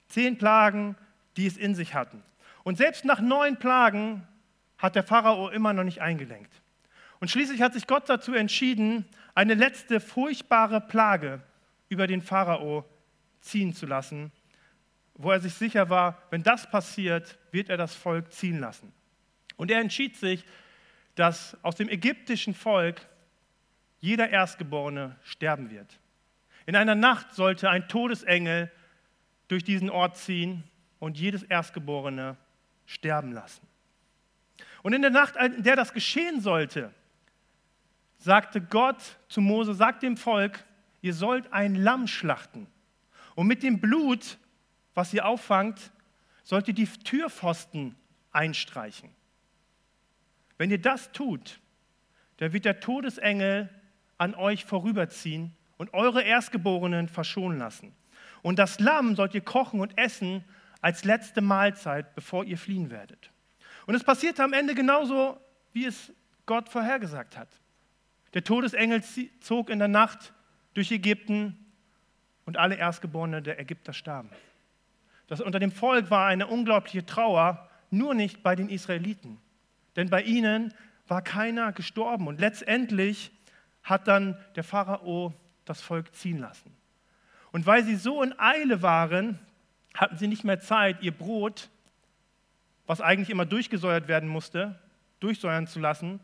Zehn 0.07 0.38
Plagen, 0.38 0.95
die 1.38 1.45
es 1.45 1.57
in 1.57 1.75
sich 1.75 1.93
hatten. 1.93 2.24
Und 2.63 2.77
selbst 2.77 3.05
nach 3.05 3.19
neun 3.19 3.57
Plagen 3.57 4.27
hat 4.77 4.95
der 4.95 5.03
Pharao 5.03 5.50
immer 5.50 5.74
noch 5.74 5.84
nicht 5.84 6.01
eingelenkt. 6.01 6.51
Und 7.19 7.29
schließlich 7.29 7.62
hat 7.62 7.74
sich 7.74 7.88
Gott 7.88 8.10
dazu 8.10 8.34
entschieden, 8.34 9.05
eine 9.34 9.53
letzte 9.53 10.00
furchtbare 10.00 10.81
Plage 10.81 11.41
über 11.89 12.07
den 12.07 12.22
Pharao 12.22 12.86
ziehen 13.41 13.74
zu 13.74 13.86
lassen, 13.86 14.31
wo 15.15 15.31
er 15.31 15.39
sich 15.39 15.53
sicher 15.53 15.89
war, 15.89 16.22
wenn 16.29 16.43
das 16.43 16.69
passiert, 16.69 17.38
wird 17.51 17.69
er 17.69 17.77
das 17.77 17.95
Volk 17.95 18.34
ziehen 18.34 18.60
lassen. 18.60 18.91
Und 19.55 19.72
er 19.72 19.79
entschied 19.79 20.17
sich, 20.17 20.45
dass 21.15 21.57
aus 21.63 21.75
dem 21.75 21.88
ägyptischen 21.88 22.53
Volk 22.53 23.01
jeder 24.00 24.29
Erstgeborene 24.29 25.15
sterben 25.24 25.69
wird. 25.69 26.00
In 26.65 26.75
einer 26.75 26.95
Nacht 26.95 27.34
sollte 27.34 27.69
ein 27.69 27.88
Todesengel 27.88 28.72
durch 29.48 29.63
diesen 29.63 29.89
Ort 29.89 30.17
ziehen 30.17 30.63
und 31.00 31.19
jedes 31.19 31.43
Erstgeborene 31.43 32.38
sterben 32.86 33.31
lassen. 33.31 33.65
Und 34.81 34.93
in 34.93 35.01
der 35.01 35.12
Nacht, 35.12 35.36
in 35.36 35.63
der 35.63 35.75
das 35.75 35.93
geschehen 35.93 36.41
sollte, 36.41 36.93
sagte 38.17 38.62
Gott 38.62 39.17
zu 39.27 39.41
Mose, 39.41 39.74
sagt 39.74 40.03
dem 40.03 40.17
Volk, 40.17 40.63
ihr 41.01 41.13
sollt 41.13 41.51
ein 41.53 41.75
Lamm 41.75 42.07
schlachten. 42.07 42.67
Und 43.36 43.48
mit 43.48 43.63
dem 43.63 43.79
Blut, 43.79 44.38
was 44.93 45.13
ihr 45.13 45.25
auffangt, 45.25 45.91
sollt 46.43 46.67
ihr 46.67 46.74
die 46.74 46.88
Türpfosten 46.88 47.95
einstreichen. 48.31 49.10
Wenn 50.57 50.72
ihr 50.72 50.81
das 50.81 51.12
tut, 51.12 51.60
dann 52.38 52.53
wird 52.53 52.65
der 52.65 52.79
Todesengel 52.79 53.69
an 54.17 54.34
euch 54.36 54.65
vorüberziehen 54.65 55.55
und 55.77 55.94
eure 55.94 56.24
Erstgeborenen 56.24 57.08
verschonen 57.08 57.60
lassen. 57.60 57.94
Und 58.41 58.60
das 58.60 58.79
Lamm 58.79 59.15
sollt 59.15 59.34
ihr 59.34 59.41
kochen 59.41 59.79
und 59.79 59.98
essen 59.98 60.44
als 60.82 61.03
letzte 61.03 61.41
Mahlzeit, 61.41 62.13
bevor 62.15 62.46
ihr 62.46 62.58
fliehen 62.58 62.91
werdet. 62.91 63.32
Und 63.88 63.96
es 63.96 64.03
passierte 64.03 64.44
am 64.44 64.53
Ende 64.53 64.75
genauso, 64.75 65.39
wie 65.74 65.86
es 65.86 66.13
Gott 66.46 66.70
vorhergesagt 66.70 67.38
hat. 67.38 67.50
Der 68.34 68.44
Todesengel 68.44 69.01
zog 69.39 69.70
in 69.70 69.79
der 69.79 69.88
Nacht 69.88 70.34
durch 70.74 70.91
Ägypten 70.91 71.58
und 72.46 72.58
alle 72.58 72.75
Erstgeborenen 72.75 73.44
der 73.44 73.60
Ägypter 73.60 73.94
starben. 73.94 74.29
Das 75.27 75.41
unter 75.41 75.60
dem 75.60 75.72
Volk 75.72 76.12
war 76.12 76.27
eine 76.27 76.48
unglaubliche 76.48 77.05
Trauer, 77.05 77.70
nur 77.89 78.13
nicht 78.13 78.44
bei 78.44 78.55
den 78.55 78.70
Israeliten. 78.70 79.39
Denn 79.96 80.10
bei 80.10 80.22
ihnen 80.22 80.74
war 81.08 81.22
keiner 81.22 81.72
gestorben. 81.72 82.27
Und 82.27 82.39
letztendlich 82.39 83.32
hat 83.84 84.08
dann 84.08 84.38
der 84.55 84.63
Pharao 84.63 85.34
das 85.65 85.81
Volk 85.81 86.13
ziehen 86.13 86.39
lassen. 86.39 86.72
Und 87.51 87.65
weil 87.65 87.84
sie 87.84 87.95
so 87.95 88.22
in 88.22 88.38
Eile 88.39 88.81
waren, 88.81 89.39
hatten 89.93 90.17
sie 90.17 90.27
nicht 90.27 90.43
mehr 90.43 90.60
Zeit, 90.60 91.01
ihr 91.01 91.12
Brot, 91.12 91.69
was 92.86 93.01
eigentlich 93.01 93.29
immer 93.29 93.45
durchgesäuert 93.45 94.07
werden 94.07 94.29
musste, 94.29 94.79
durchsäuern 95.19 95.67
zu 95.67 95.79
lassen. 95.79 96.19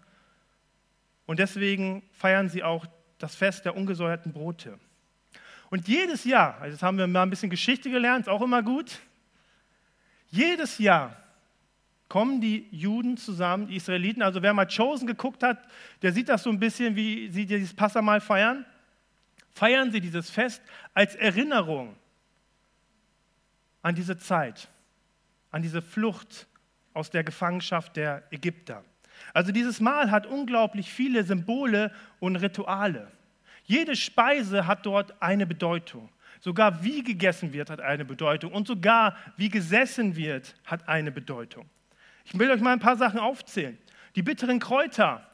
Und 1.25 1.39
deswegen 1.39 2.03
feiern 2.11 2.49
sie 2.49 2.63
auch 2.63 2.85
das 3.17 3.35
Fest 3.35 3.65
der 3.65 3.75
ungesäuerten 3.75 4.33
Brote. 4.33 4.79
Und 5.69 5.87
jedes 5.87 6.25
Jahr, 6.25 6.55
also 6.59 6.73
jetzt 6.73 6.83
haben 6.83 6.97
wir 6.97 7.07
mal 7.07 7.23
ein 7.23 7.29
bisschen 7.29 7.49
Geschichte 7.49 7.89
gelernt, 7.89 8.27
ist 8.27 8.29
auch 8.29 8.41
immer 8.41 8.61
gut, 8.61 8.99
jedes 10.27 10.77
Jahr 10.77 11.15
kommen 12.09 12.41
die 12.41 12.67
Juden 12.71 13.15
zusammen, 13.15 13.67
die 13.67 13.77
Israeliten. 13.77 14.21
Also 14.21 14.41
wer 14.41 14.53
mal 14.53 14.67
Chosen 14.67 15.07
geguckt 15.07 15.43
hat, 15.43 15.65
der 16.01 16.11
sieht 16.11 16.27
das 16.27 16.43
so 16.43 16.49
ein 16.49 16.59
bisschen, 16.59 16.95
wie 16.97 17.29
sie 17.29 17.45
dieses 17.45 17.73
Passamal 17.73 18.19
feiern. 18.19 18.65
Feiern 19.53 19.91
sie 19.91 20.01
dieses 20.01 20.29
Fest 20.29 20.61
als 20.93 21.15
Erinnerung 21.15 21.95
an 23.81 23.95
diese 23.95 24.17
Zeit, 24.17 24.69
an 25.51 25.61
diese 25.61 25.81
Flucht 25.81 26.47
aus 26.93 27.09
der 27.09 27.23
Gefangenschaft 27.23 27.95
der 27.95 28.23
Ägypter. 28.31 28.83
Also 29.33 29.51
dieses 29.51 29.79
Mahl 29.79 30.11
hat 30.11 30.25
unglaublich 30.25 30.91
viele 30.91 31.23
Symbole 31.23 31.91
und 32.19 32.35
Rituale. 32.35 33.11
Jede 33.63 33.95
Speise 33.95 34.67
hat 34.67 34.85
dort 34.85 35.21
eine 35.21 35.45
Bedeutung. 35.45 36.09
Sogar 36.39 36.83
wie 36.83 37.03
gegessen 37.03 37.53
wird, 37.53 37.69
hat 37.69 37.81
eine 37.81 38.03
Bedeutung. 38.03 38.51
Und 38.51 38.67
sogar 38.67 39.15
wie 39.37 39.49
gesessen 39.49 40.15
wird, 40.15 40.55
hat 40.65 40.89
eine 40.89 41.11
Bedeutung. 41.11 41.69
Ich 42.25 42.37
will 42.37 42.49
euch 42.49 42.61
mal 42.61 42.73
ein 42.73 42.79
paar 42.79 42.97
Sachen 42.97 43.19
aufzählen. 43.19 43.77
Die 44.15 44.23
bitteren 44.23 44.59
Kräuter, 44.59 45.25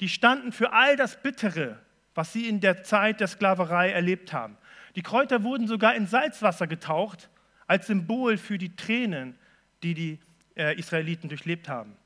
die 0.00 0.08
standen 0.08 0.52
für 0.52 0.72
all 0.72 0.96
das 0.96 1.20
Bittere, 1.22 1.78
was 2.16 2.32
sie 2.32 2.48
in 2.48 2.60
der 2.60 2.82
Zeit 2.82 3.20
der 3.20 3.28
Sklaverei 3.28 3.90
erlebt 3.90 4.32
haben. 4.32 4.56
Die 4.96 5.02
Kräuter 5.02 5.42
wurden 5.42 5.68
sogar 5.68 5.94
in 5.94 6.06
Salzwasser 6.06 6.66
getaucht, 6.66 7.28
als 7.66 7.86
Symbol 7.86 8.38
für 8.38 8.58
die 8.58 8.74
Tränen, 8.74 9.38
die 9.82 9.94
die 9.94 10.18
äh, 10.56 10.78
Israeliten 10.78 11.28
durchlebt 11.28 11.68
haben. 11.68 11.96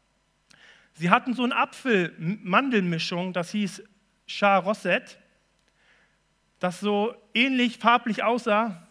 Sie 0.95 1.11
hatten 1.11 1.33
so 1.35 1.45
eine 1.45 1.57
Apfel-Mandelmischung, 1.57 3.33
das 3.33 3.53
hieß 3.53 3.83
Charosset, 4.27 5.19
das 6.59 6.81
so 6.81 7.15
ähnlich 7.33 7.79
farblich 7.79 8.23
aussah 8.23 8.87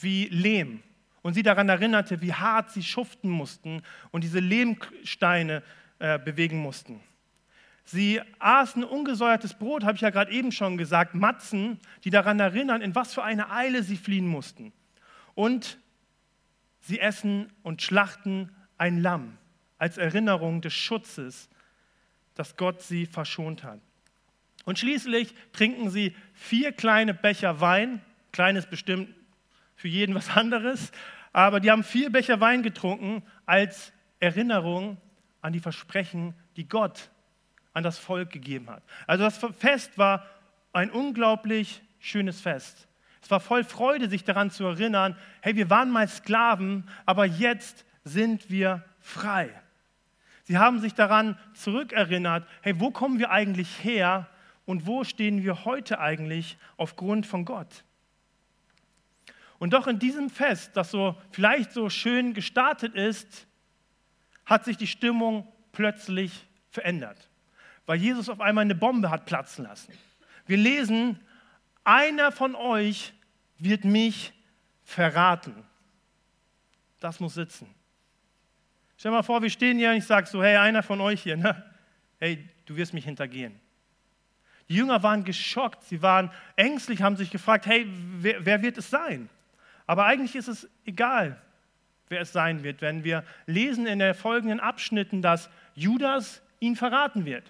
wie 0.00 0.28
Lehm 0.28 0.82
und 1.22 1.34
sie 1.34 1.42
daran 1.42 1.68
erinnerte, 1.68 2.20
wie 2.22 2.32
hart 2.32 2.70
sie 2.70 2.82
schuften 2.82 3.30
mussten 3.30 3.82
und 4.10 4.24
diese 4.24 4.40
Lehmsteine 4.40 5.62
äh, 5.98 6.18
bewegen 6.18 6.58
mussten. 6.58 7.00
Sie 7.84 8.20
aßen 8.38 8.82
ungesäuertes 8.82 9.54
Brot, 9.54 9.84
habe 9.84 9.96
ich 9.96 10.00
ja 10.00 10.10
gerade 10.10 10.32
eben 10.32 10.52
schon 10.52 10.78
gesagt, 10.78 11.14
Matzen, 11.14 11.78
die 12.02 12.10
daran 12.10 12.40
erinnern, 12.40 12.80
in 12.80 12.94
was 12.94 13.12
für 13.12 13.22
eine 13.22 13.50
Eile 13.50 13.82
sie 13.82 13.98
fliehen 13.98 14.26
mussten. 14.26 14.72
Und 15.34 15.78
sie 16.80 16.98
essen 16.98 17.52
und 17.62 17.82
schlachten 17.82 18.50
ein 18.78 18.98
Lamm 19.00 19.36
als 19.78 19.98
Erinnerung 19.98 20.62
des 20.62 20.72
Schutzes, 20.72 21.50
dass 22.34 22.56
Gott 22.56 22.80
sie 22.80 23.04
verschont 23.04 23.64
hat. 23.64 23.80
Und 24.64 24.78
schließlich 24.78 25.34
trinken 25.52 25.90
sie 25.90 26.16
vier 26.32 26.72
kleine 26.72 27.12
Becher 27.12 27.60
Wein, 27.60 28.00
kleines 28.32 28.66
bestimmt 28.66 29.14
für 29.76 29.88
jeden 29.88 30.14
was 30.14 30.30
anderes, 30.30 30.90
aber 31.32 31.60
die 31.60 31.70
haben 31.70 31.84
vier 31.84 32.10
Becher 32.10 32.40
Wein 32.40 32.62
getrunken 32.62 33.22
als 33.44 33.92
Erinnerung 34.20 34.96
an 35.42 35.52
die 35.52 35.60
Versprechen, 35.60 36.34
die 36.56 36.66
Gott 36.66 37.10
an 37.74 37.82
das 37.82 37.98
Volk 37.98 38.30
gegeben 38.30 38.70
hat. 38.70 38.82
Also 39.06 39.24
das 39.24 39.38
Fest 39.58 39.98
war 39.98 40.26
ein 40.72 40.90
unglaublich 40.90 41.82
schönes 41.98 42.40
Fest. 42.40 42.88
Es 43.22 43.30
war 43.30 43.40
voll 43.40 43.64
Freude, 43.64 44.08
sich 44.08 44.24
daran 44.24 44.50
zu 44.50 44.64
erinnern, 44.64 45.16
hey, 45.40 45.56
wir 45.56 45.70
waren 45.70 45.90
mal 45.90 46.08
Sklaven, 46.08 46.88
aber 47.06 47.24
jetzt 47.24 47.84
sind 48.04 48.50
wir 48.50 48.84
frei. 49.00 49.50
Sie 50.44 50.58
haben 50.58 50.80
sich 50.80 50.94
daran 50.94 51.38
zurückerinnert, 51.54 52.46
hey, 52.60 52.78
wo 52.78 52.90
kommen 52.90 53.18
wir 53.18 53.30
eigentlich 53.30 53.82
her 53.82 54.28
und 54.66 54.86
wo 54.86 55.04
stehen 55.04 55.42
wir 55.42 55.64
heute 55.64 56.00
eigentlich 56.00 56.58
aufgrund 56.76 57.26
von 57.26 57.44
Gott? 57.44 57.84
Und 59.58 59.72
doch 59.72 59.86
in 59.86 59.98
diesem 59.98 60.28
Fest, 60.28 60.76
das 60.76 60.90
so 60.90 61.18
vielleicht 61.30 61.72
so 61.72 61.88
schön 61.88 62.34
gestartet 62.34 62.94
ist, 62.94 63.46
hat 64.44 64.64
sich 64.64 64.76
die 64.76 64.86
Stimmung 64.86 65.48
plötzlich 65.72 66.46
verändert, 66.68 67.30
weil 67.86 67.98
Jesus 67.98 68.28
auf 68.28 68.40
einmal 68.40 68.62
eine 68.62 68.74
Bombe 68.74 69.10
hat 69.10 69.26
platzen 69.26 69.64
lassen. 69.64 69.92
Wir 70.46 70.56
lesen, 70.56 71.20
einer 71.84 72.32
von 72.32 72.54
euch 72.54 73.12
wird 73.58 73.84
mich 73.84 74.32
verraten. 74.84 75.54
Das 77.00 77.20
muss 77.20 77.34
sitzen. 77.34 77.68
Stell 78.96 79.10
dir 79.10 79.16
mal 79.16 79.22
vor, 79.22 79.42
wir 79.42 79.50
stehen 79.50 79.78
hier 79.78 79.90
und 79.90 79.96
ich 79.96 80.06
sage 80.06 80.26
so, 80.26 80.42
hey, 80.42 80.56
einer 80.56 80.82
von 80.82 81.00
euch 81.00 81.22
hier, 81.22 81.36
ne? 81.36 81.62
hey, 82.18 82.48
du 82.66 82.76
wirst 82.76 82.94
mich 82.94 83.04
hintergehen. 83.04 83.60
Die 84.68 84.76
Jünger 84.76 85.02
waren 85.02 85.24
geschockt, 85.24 85.82
sie 85.84 86.00
waren 86.00 86.30
ängstlich, 86.56 87.02
haben 87.02 87.16
sich 87.16 87.30
gefragt, 87.30 87.66
hey, 87.66 87.86
wer, 87.86 88.46
wer 88.46 88.62
wird 88.62 88.78
es 88.78 88.88
sein? 88.88 89.28
Aber 89.86 90.06
eigentlich 90.06 90.34
ist 90.34 90.48
es 90.48 90.68
egal, 90.86 91.38
wer 92.08 92.22
es 92.22 92.32
sein 92.32 92.62
wird, 92.62 92.80
wenn 92.80 93.04
wir 93.04 93.24
lesen 93.44 93.86
in 93.86 93.98
den 93.98 94.14
folgenden 94.14 94.60
Abschnitten, 94.60 95.20
dass 95.20 95.50
Judas 95.74 96.40
ihn 96.60 96.76
verraten 96.76 97.26
wird. 97.26 97.44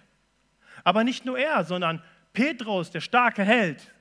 Aber 0.83 1.05
nicht 1.05 1.25
nur 1.25 1.39
er, 1.39 1.65
sondern 1.65 2.03
Petrus, 2.33 2.91
der 2.91 3.01
starke 3.01 3.45
Held, 3.45 3.93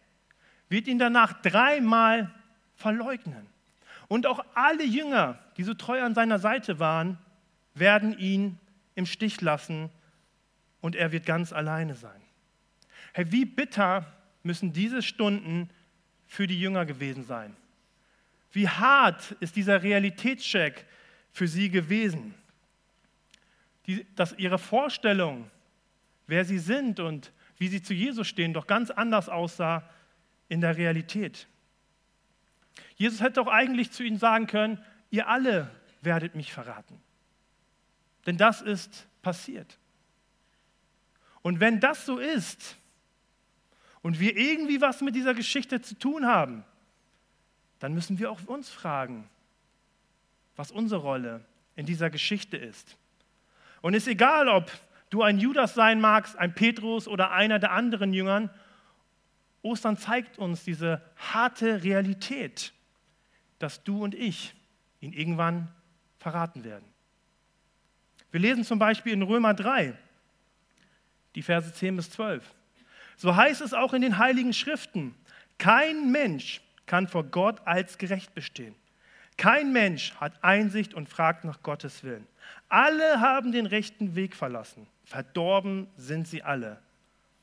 wird 0.69 0.87
ihn 0.87 0.97
danach 0.97 1.41
dreimal 1.41 2.31
verleugnen. 2.75 3.47
Und 4.07 4.25
auch 4.25 4.43
alle 4.55 4.83
Jünger, 4.83 5.39
die 5.57 5.63
so 5.63 5.73
treu 5.73 6.01
an 6.01 6.15
seiner 6.15 6.39
Seite 6.39 6.79
waren, 6.79 7.17
werden 7.75 8.17
ihn 8.17 8.57
im 8.95 9.05
Stich 9.05 9.41
lassen 9.41 9.89
und 10.81 10.95
er 10.95 11.11
wird 11.11 11.25
ganz 11.25 11.53
alleine 11.53 11.95
sein. 11.95 12.21
Hey, 13.13 13.31
wie 13.31 13.45
bitter 13.45 14.05
müssen 14.43 14.73
diese 14.73 15.01
Stunden 15.01 15.69
für 16.27 16.47
die 16.47 16.59
Jünger 16.59 16.85
gewesen 16.85 17.23
sein? 17.23 17.55
Wie 18.51 18.67
hart 18.67 19.31
ist 19.39 19.55
dieser 19.55 19.81
Realitätscheck 19.81 20.85
für 21.31 21.47
sie 21.47 21.69
gewesen? 21.69 22.35
Die, 23.87 24.05
dass 24.15 24.33
ihre 24.33 24.59
Vorstellung, 24.59 25.49
wer 26.27 26.45
sie 26.45 26.59
sind 26.59 26.99
und 26.99 27.31
wie 27.57 27.67
sie 27.67 27.81
zu 27.81 27.93
Jesus 27.93 28.27
stehen, 28.27 28.53
doch 28.53 28.67
ganz 28.67 28.91
anders 28.91 29.29
aussah 29.29 29.87
in 30.49 30.61
der 30.61 30.77
Realität. 30.77 31.47
Jesus 32.95 33.21
hätte 33.21 33.41
auch 33.41 33.47
eigentlich 33.47 33.91
zu 33.91 34.03
ihnen 34.03 34.17
sagen 34.17 34.47
können, 34.47 34.83
ihr 35.09 35.27
alle 35.27 35.69
werdet 36.01 36.35
mich 36.35 36.51
verraten. 36.51 37.01
Denn 38.25 38.37
das 38.37 38.61
ist 38.61 39.07
passiert. 39.21 39.77
Und 41.41 41.59
wenn 41.59 41.79
das 41.79 42.05
so 42.05 42.19
ist 42.19 42.77
und 44.01 44.19
wir 44.19 44.35
irgendwie 44.37 44.81
was 44.81 45.01
mit 45.01 45.15
dieser 45.15 45.33
Geschichte 45.33 45.81
zu 45.81 45.97
tun 45.97 46.25
haben, 46.25 46.63
dann 47.79 47.93
müssen 47.93 48.17
wir 48.17 48.31
auch 48.31 48.41
uns 48.45 48.69
fragen, 48.69 49.29
was 50.55 50.71
unsere 50.71 51.01
Rolle 51.01 51.43
in 51.75 51.85
dieser 51.85 52.09
Geschichte 52.09 52.55
ist. 52.55 52.97
Und 53.81 53.93
es 53.93 54.03
ist 54.03 54.13
egal, 54.13 54.47
ob 54.47 54.71
du 55.13 55.21
ein 55.21 55.37
Judas 55.37 55.75
sein 55.75 56.01
magst, 56.01 56.37
ein 56.37 56.55
Petrus 56.55 57.07
oder 57.07 57.31
einer 57.31 57.59
der 57.59 57.71
anderen 57.71 58.13
Jüngern, 58.13 58.49
Ostern 59.61 59.95
zeigt 59.95 60.39
uns 60.39 60.63
diese 60.63 61.01
harte 61.15 61.83
Realität, 61.83 62.73
dass 63.59 63.83
du 63.83 64.03
und 64.03 64.15
ich 64.15 64.55
ihn 64.99 65.13
irgendwann 65.13 65.69
verraten 66.17 66.63
werden. 66.63 66.85
Wir 68.31 68.39
lesen 68.39 68.63
zum 68.63 68.79
Beispiel 68.79 69.13
in 69.13 69.21
Römer 69.21 69.53
3, 69.53 69.93
die 71.35 71.43
Verse 71.43 71.71
10 71.71 71.95
bis 71.95 72.09
12. 72.09 72.43
So 73.15 73.35
heißt 73.35 73.61
es 73.61 73.73
auch 73.73 73.93
in 73.93 74.01
den 74.01 74.17
heiligen 74.17 74.53
Schriften, 74.53 75.13
kein 75.59 76.11
Mensch 76.11 76.61
kann 76.87 77.07
vor 77.07 77.23
Gott 77.23 77.61
als 77.65 77.99
gerecht 77.99 78.33
bestehen. 78.33 78.75
Kein 79.37 79.71
Mensch 79.71 80.15
hat 80.15 80.43
Einsicht 80.43 80.93
und 80.93 81.07
fragt 81.07 81.43
nach 81.43 81.61
Gottes 81.61 82.03
Willen. 82.03 82.27
Alle 82.67 83.21
haben 83.21 83.51
den 83.51 83.65
rechten 83.65 84.15
Weg 84.15 84.35
verlassen. 84.35 84.87
Verdorben 85.13 85.85
sind 85.95 86.27
sie 86.27 86.41
alle, 86.41 86.81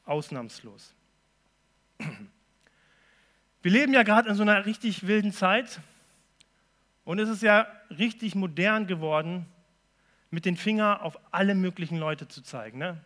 ausnahmslos. 0.05 0.93
Wir 3.63 3.71
leben 3.71 3.95
ja 3.95 4.03
gerade 4.03 4.29
in 4.29 4.35
so 4.35 4.43
einer 4.43 4.67
richtig 4.67 5.07
wilden 5.07 5.33
Zeit 5.33 5.79
und 7.05 7.21
es 7.21 7.29
ist 7.29 7.45
ja 7.45 7.69
richtig 7.97 8.35
modern 8.35 8.89
geworden, 8.89 9.47
mit 10.33 10.47
den 10.47 10.57
Finger 10.57 11.03
auf 11.03 11.17
alle 11.31 11.55
möglichen 11.55 11.97
Leute 11.97 12.27
zu 12.27 12.43
zeigen. 12.43 12.79
Ne? 12.79 13.01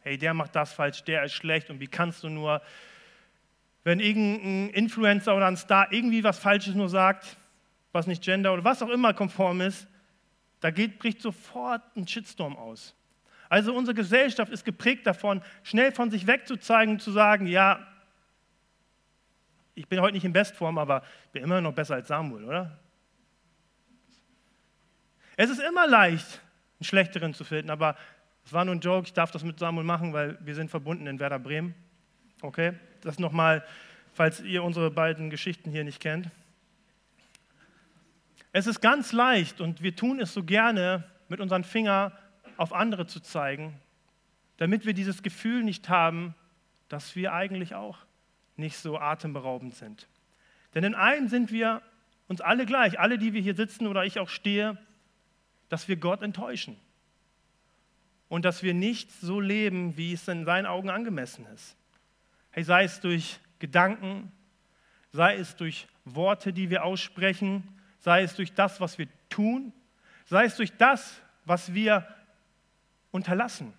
Hey, 0.00 0.16
der 0.16 0.32
macht 0.32 0.56
das 0.56 0.72
falsch, 0.72 1.04
der 1.04 1.24
ist 1.24 1.34
schlecht 1.34 1.68
und 1.68 1.78
wie 1.80 1.86
kannst 1.86 2.22
du 2.22 2.30
nur, 2.30 2.62
wenn 3.84 4.00
irgendein 4.00 4.70
Influencer 4.70 5.36
oder 5.36 5.46
ein 5.46 5.58
Star 5.58 5.92
irgendwie 5.92 6.24
was 6.24 6.38
Falsches 6.38 6.74
nur 6.74 6.88
sagt, 6.88 7.36
was 7.92 8.06
nicht 8.06 8.22
gender 8.22 8.54
oder 8.54 8.64
was 8.64 8.82
auch 8.82 8.88
immer 8.88 9.12
konform 9.12 9.60
ist, 9.60 9.86
da 10.60 10.70
geht, 10.70 10.98
bricht 10.98 11.20
sofort 11.20 11.82
ein 11.98 12.08
Shitstorm 12.08 12.56
aus. 12.56 12.94
Also 13.50 13.74
unsere 13.74 13.96
Gesellschaft 13.96 14.52
ist 14.52 14.64
geprägt 14.64 15.06
davon, 15.06 15.42
schnell 15.64 15.90
von 15.90 16.08
sich 16.08 16.28
wegzuzeigen 16.28 16.94
und 16.94 17.02
zu 17.02 17.10
sagen, 17.10 17.48
ja, 17.48 17.84
ich 19.74 19.88
bin 19.88 20.00
heute 20.00 20.14
nicht 20.14 20.24
in 20.24 20.32
Bestform, 20.32 20.78
aber 20.78 21.02
ich 21.26 21.30
bin 21.32 21.42
immer 21.42 21.60
noch 21.60 21.74
besser 21.74 21.96
als 21.96 22.06
Samuel, 22.06 22.44
oder? 22.44 22.78
Es 25.36 25.50
ist 25.50 25.60
immer 25.60 25.88
leicht, 25.88 26.40
einen 26.78 26.84
schlechteren 26.84 27.34
zu 27.34 27.42
finden. 27.42 27.70
Aber 27.70 27.96
es 28.44 28.52
war 28.52 28.64
nur 28.64 28.74
ein 28.74 28.80
Joke, 28.80 29.06
ich 29.06 29.14
darf 29.14 29.32
das 29.32 29.42
mit 29.42 29.58
Samuel 29.58 29.84
machen, 29.84 30.12
weil 30.12 30.38
wir 30.40 30.54
sind 30.54 30.70
verbunden 30.70 31.08
in 31.08 31.18
Werder 31.18 31.40
Bremen. 31.40 31.74
Okay, 32.42 32.74
das 33.00 33.18
nochmal, 33.18 33.64
falls 34.12 34.40
ihr 34.42 34.62
unsere 34.62 34.92
beiden 34.92 35.28
Geschichten 35.28 35.72
hier 35.72 35.82
nicht 35.82 35.98
kennt. 35.98 36.28
Es 38.52 38.68
ist 38.68 38.80
ganz 38.80 39.10
leicht 39.12 39.60
und 39.60 39.82
wir 39.82 39.96
tun 39.96 40.20
es 40.20 40.32
so 40.32 40.44
gerne, 40.44 41.04
mit 41.28 41.40
unseren 41.40 41.64
Fingern 41.64 42.12
auf 42.60 42.74
andere 42.74 43.06
zu 43.06 43.20
zeigen, 43.20 43.74
damit 44.58 44.84
wir 44.84 44.92
dieses 44.92 45.22
Gefühl 45.22 45.64
nicht 45.64 45.88
haben, 45.88 46.34
dass 46.90 47.16
wir 47.16 47.32
eigentlich 47.32 47.74
auch 47.74 47.96
nicht 48.56 48.76
so 48.76 48.98
atemberaubend 48.98 49.74
sind. 49.74 50.08
Denn 50.74 50.84
in 50.84 50.94
einem 50.94 51.28
sind 51.28 51.52
wir 51.52 51.80
uns 52.28 52.42
alle 52.42 52.66
gleich, 52.66 53.00
alle, 53.00 53.16
die 53.16 53.32
wir 53.32 53.40
hier 53.40 53.54
sitzen 53.54 53.86
oder 53.86 54.04
ich 54.04 54.18
auch 54.18 54.28
stehe, 54.28 54.76
dass 55.70 55.88
wir 55.88 55.96
Gott 55.96 56.20
enttäuschen 56.20 56.76
und 58.28 58.44
dass 58.44 58.62
wir 58.62 58.74
nicht 58.74 59.10
so 59.10 59.40
leben, 59.40 59.96
wie 59.96 60.12
es 60.12 60.28
in 60.28 60.44
seinen 60.44 60.66
Augen 60.66 60.90
angemessen 60.90 61.46
ist. 61.54 61.76
Hey, 62.50 62.62
sei 62.62 62.84
es 62.84 63.00
durch 63.00 63.40
Gedanken, 63.58 64.30
sei 65.12 65.36
es 65.36 65.56
durch 65.56 65.88
Worte, 66.04 66.52
die 66.52 66.68
wir 66.68 66.84
aussprechen, 66.84 67.66
sei 68.00 68.22
es 68.22 68.36
durch 68.36 68.52
das, 68.52 68.82
was 68.82 68.98
wir 68.98 69.08
tun, 69.30 69.72
sei 70.26 70.44
es 70.44 70.56
durch 70.56 70.76
das, 70.76 71.22
was 71.46 71.72
wir 71.72 72.06
unterlassen. 73.10 73.72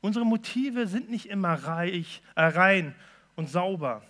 Unsere 0.00 0.26
Motive 0.26 0.86
sind 0.86 1.10
nicht 1.10 1.26
immer 1.26 1.54
reich, 1.54 2.22
äh, 2.34 2.42
rein 2.42 2.94
und 3.36 3.48
sauber. 3.48 4.02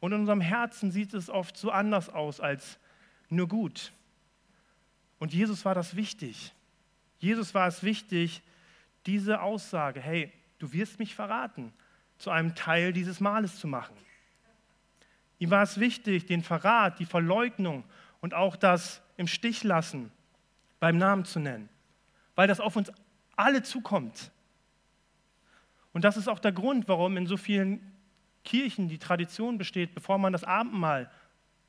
Und 0.00 0.12
in 0.12 0.20
unserem 0.20 0.42
Herzen 0.42 0.90
sieht 0.90 1.14
es 1.14 1.30
oft 1.30 1.56
so 1.56 1.70
anders 1.70 2.10
aus 2.10 2.40
als 2.40 2.78
nur 3.30 3.48
gut. 3.48 3.92
Und 5.18 5.32
Jesus 5.32 5.64
war 5.64 5.74
das 5.74 5.96
wichtig. 5.96 6.52
Jesus 7.18 7.54
war 7.54 7.66
es 7.66 7.82
wichtig, 7.82 8.42
diese 9.06 9.40
Aussage, 9.40 10.00
hey, 10.00 10.30
du 10.58 10.72
wirst 10.72 10.98
mich 10.98 11.14
verraten, 11.14 11.72
zu 12.18 12.30
einem 12.30 12.54
Teil 12.54 12.92
dieses 12.92 13.20
Mahles 13.20 13.58
zu 13.58 13.66
machen. 13.66 13.96
Ihm 15.38 15.50
war 15.50 15.62
es 15.62 15.80
wichtig, 15.80 16.26
den 16.26 16.42
Verrat, 16.42 16.98
die 16.98 17.06
Verleugnung 17.06 17.84
und 18.20 18.34
auch 18.34 18.56
das 18.56 19.02
im 19.16 19.26
Stich 19.26 19.64
lassen 19.64 20.12
beim 20.80 20.98
Namen 20.98 21.24
zu 21.24 21.38
nennen, 21.40 21.68
weil 22.34 22.48
das 22.48 22.60
auf 22.60 22.76
uns 22.76 22.92
alle 23.36 23.62
zukommt. 23.62 24.30
Und 25.92 26.04
das 26.04 26.16
ist 26.16 26.28
auch 26.28 26.38
der 26.38 26.52
Grund, 26.52 26.88
warum 26.88 27.16
in 27.16 27.26
so 27.26 27.36
vielen 27.36 27.92
Kirchen 28.44 28.88
die 28.88 28.98
Tradition 28.98 29.58
besteht, 29.58 29.94
bevor 29.94 30.18
man 30.18 30.32
das 30.32 30.44
Abendmahl 30.44 31.10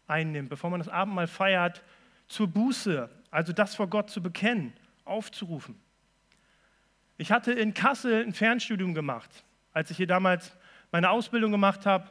einnimmt, 0.08 0.50
bevor 0.50 0.70
man 0.70 0.80
das 0.80 0.90
Abendmahl 0.90 1.28
feiert, 1.28 1.84
zur 2.28 2.48
Buße, 2.48 3.10
also 3.32 3.54
das 3.54 3.76
vor 3.76 3.88
Gott 3.88 4.10
zu 4.10 4.22
bekennen, 4.22 4.74
aufzurufen. 5.06 5.80
Ich 7.18 7.32
hatte 7.32 7.54
in 7.54 7.74
Kassel 7.74 8.24
ein 8.26 8.34
Fernstudium 8.34 8.94
gemacht, 8.94 9.30
als 9.74 9.92
ich 9.92 9.98
hier 9.98 10.08
damals 10.08 10.58
meine 10.92 11.10
Ausbildung 11.10 11.52
gemacht 11.52 11.86
habe 11.86 12.10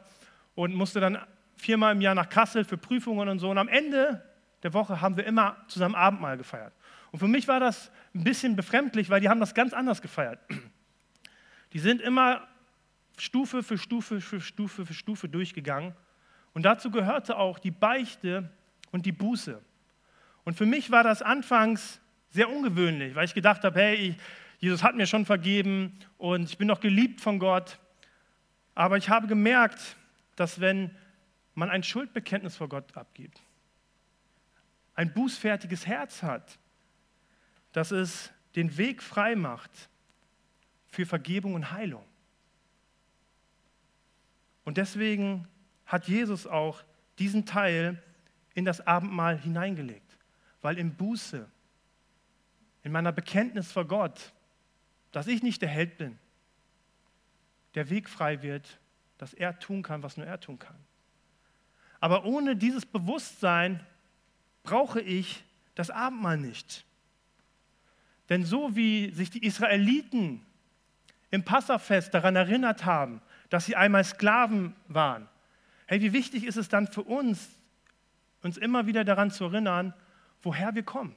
und 0.55 0.73
musste 0.73 0.99
dann 0.99 1.19
viermal 1.57 1.93
im 1.93 2.01
Jahr 2.01 2.15
nach 2.15 2.29
Kassel 2.29 2.63
für 2.63 2.77
Prüfungen 2.77 3.29
und 3.29 3.39
so. 3.39 3.49
Und 3.49 3.57
am 3.57 3.67
Ende 3.67 4.23
der 4.63 4.73
Woche 4.73 5.01
haben 5.01 5.17
wir 5.17 5.25
immer 5.25 5.57
zusammen 5.67 5.95
Abendmahl 5.95 6.37
gefeiert. 6.37 6.73
Und 7.15 7.19
für 7.19 7.29
mich 7.29 7.47
war 7.47 7.61
das 7.61 7.91
ein 8.13 8.25
bisschen 8.25 8.57
befremdlich, 8.57 9.09
weil 9.09 9.21
die 9.21 9.29
haben 9.29 9.39
das 9.39 9.53
ganz 9.53 9.71
anders 9.71 10.01
gefeiert. 10.01 10.37
Die 11.71 11.79
sind 11.79 12.01
immer 12.01 12.45
Stufe 13.17 13.63
für 13.63 13.77
Stufe 13.77 14.19
für 14.19 14.41
Stufe 14.41 14.85
für 14.85 14.93
Stufe 14.93 15.29
durchgegangen. 15.29 15.95
Und 16.53 16.63
dazu 16.63 16.91
gehörte 16.91 17.37
auch 17.37 17.57
die 17.57 17.71
Beichte 17.71 18.49
und 18.91 19.05
die 19.05 19.13
Buße. 19.13 19.61
Und 20.43 20.57
für 20.57 20.65
mich 20.65 20.91
war 20.91 21.03
das 21.03 21.21
anfangs 21.21 22.01
sehr 22.31 22.49
ungewöhnlich, 22.49 23.15
weil 23.15 23.23
ich 23.23 23.33
gedacht 23.33 23.63
habe, 23.63 23.79
hey, 23.79 24.17
Jesus 24.59 24.83
hat 24.83 24.97
mir 24.97 25.07
schon 25.07 25.25
vergeben 25.25 25.97
und 26.17 26.49
ich 26.49 26.57
bin 26.57 26.67
noch 26.67 26.81
geliebt 26.81 27.21
von 27.21 27.39
Gott. 27.39 27.79
Aber 28.73 28.97
ich 28.97 29.07
habe 29.07 29.27
gemerkt, 29.27 29.95
dass 30.35 30.59
wenn 30.59 30.93
man 31.53 31.69
ein 31.69 31.81
Schuldbekenntnis 31.81 32.57
vor 32.57 32.67
Gott 32.67 32.97
abgibt, 32.97 33.41
ein 34.95 35.13
bußfertiges 35.13 35.87
Herz 35.87 36.21
hat, 36.21 36.59
dass 37.75 37.91
es 37.91 38.31
den 38.55 38.77
Weg 38.77 39.03
frei 39.03 39.35
macht 39.35 39.89
für 40.87 41.05
Vergebung 41.05 41.55
und 41.55 41.71
Heilung. 41.71 42.05
Und 44.63 44.77
deswegen 44.77 45.45
hat 45.85 46.07
Jesus 46.07 46.47
auch 46.47 46.81
diesen 47.19 47.45
Teil 47.45 48.01
in 48.53 48.63
das 48.63 48.79
Abendmahl 48.87 49.37
hineingelegt, 49.37 50.17
weil 50.61 50.77
in 50.77 50.95
Buße, 50.95 51.49
in 52.83 52.93
meiner 52.93 53.11
Bekenntnis 53.11 53.73
vor 53.73 53.85
Gott, 53.85 54.31
dass 55.11 55.27
ich 55.27 55.43
nicht 55.43 55.61
der 55.61 55.67
Held 55.67 55.97
bin, 55.97 56.17
der 57.73 57.89
Weg 57.89 58.07
frei 58.07 58.41
wird, 58.41 58.79
dass 59.17 59.33
er 59.33 59.59
tun 59.59 59.83
kann, 59.83 60.01
was 60.01 60.15
nur 60.15 60.25
er 60.25 60.39
tun 60.39 60.59
kann. 60.59 60.79
Aber 61.99 62.23
ohne 62.23 62.55
dieses 62.55 62.85
Bewusstsein 62.85 63.85
brauche 64.63 65.01
ich 65.01 65.43
das 65.75 65.89
Abendmahl 65.89 66.37
nicht. 66.37 66.85
Denn 68.29 68.43
so 68.43 68.75
wie 68.75 69.11
sich 69.11 69.29
die 69.29 69.45
Israeliten 69.45 70.45
im 71.31 71.43
Passafest 71.43 72.13
daran 72.13 72.35
erinnert 72.35 72.85
haben, 72.85 73.21
dass 73.49 73.65
sie 73.65 73.75
einmal 73.75 74.03
Sklaven 74.03 74.75
waren, 74.87 75.27
hey, 75.87 76.01
wie 76.01 76.13
wichtig 76.13 76.45
ist 76.45 76.57
es 76.57 76.69
dann 76.69 76.87
für 76.87 77.03
uns, 77.03 77.49
uns 78.41 78.57
immer 78.57 78.87
wieder 78.87 79.03
daran 79.03 79.31
zu 79.31 79.45
erinnern, 79.45 79.93
woher 80.41 80.75
wir 80.75 80.83
kommen 80.83 81.15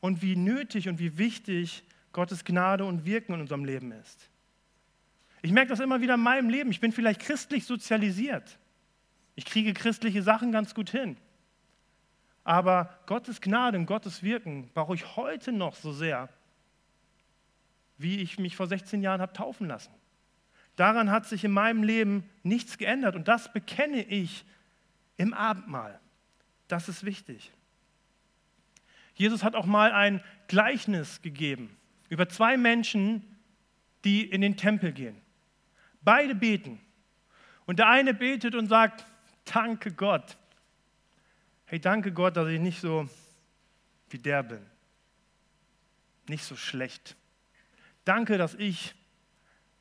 und 0.00 0.22
wie 0.22 0.36
nötig 0.36 0.88
und 0.88 0.98
wie 0.98 1.18
wichtig 1.18 1.84
Gottes 2.12 2.44
Gnade 2.44 2.84
und 2.84 3.04
Wirken 3.04 3.34
in 3.34 3.40
unserem 3.40 3.64
Leben 3.64 3.92
ist. 3.92 4.28
Ich 5.42 5.50
merke 5.50 5.70
das 5.70 5.80
immer 5.80 6.00
wieder 6.00 6.14
in 6.14 6.20
meinem 6.20 6.48
Leben. 6.48 6.70
Ich 6.70 6.80
bin 6.80 6.92
vielleicht 6.92 7.20
christlich 7.20 7.64
sozialisiert. 7.64 8.58
Ich 9.34 9.44
kriege 9.44 9.72
christliche 9.74 10.22
Sachen 10.22 10.52
ganz 10.52 10.74
gut 10.74 10.90
hin. 10.90 11.16
Aber 12.44 12.98
Gottes 13.06 13.40
Gnade 13.40 13.78
und 13.78 13.86
Gottes 13.86 14.22
Wirken 14.22 14.70
brauche 14.74 14.94
ich 14.94 15.16
heute 15.16 15.52
noch 15.52 15.76
so 15.76 15.92
sehr, 15.92 16.28
wie 17.98 18.20
ich 18.20 18.38
mich 18.38 18.56
vor 18.56 18.66
16 18.66 19.00
Jahren 19.02 19.20
habe 19.20 19.32
taufen 19.32 19.68
lassen. 19.68 19.92
Daran 20.76 21.10
hat 21.10 21.26
sich 21.26 21.44
in 21.44 21.52
meinem 21.52 21.82
Leben 21.82 22.28
nichts 22.42 22.78
geändert 22.78 23.14
und 23.14 23.28
das 23.28 23.52
bekenne 23.52 24.02
ich 24.02 24.44
im 25.16 25.34
Abendmahl. 25.34 26.00
Das 26.68 26.88
ist 26.88 27.04
wichtig. 27.04 27.52
Jesus 29.14 29.44
hat 29.44 29.54
auch 29.54 29.66
mal 29.66 29.92
ein 29.92 30.22
Gleichnis 30.48 31.22
gegeben 31.22 31.76
über 32.08 32.28
zwei 32.28 32.58
Menschen, 32.58 33.24
die 34.04 34.22
in 34.22 34.42
den 34.42 34.56
Tempel 34.58 34.92
gehen. 34.92 35.16
Beide 36.02 36.34
beten. 36.34 36.78
Und 37.64 37.78
der 37.78 37.88
eine 37.88 38.12
betet 38.12 38.54
und 38.54 38.66
sagt, 38.66 39.06
danke 39.44 39.92
Gott. 39.92 40.36
Hey, 41.72 41.80
danke 41.80 42.12
Gott, 42.12 42.36
dass 42.36 42.48
ich 42.48 42.60
nicht 42.60 42.82
so 42.82 43.08
wie 44.10 44.18
der 44.18 44.42
bin. 44.42 44.60
Nicht 46.28 46.44
so 46.44 46.54
schlecht. 46.54 47.16
Danke, 48.04 48.36
dass 48.36 48.52
ich 48.56 48.94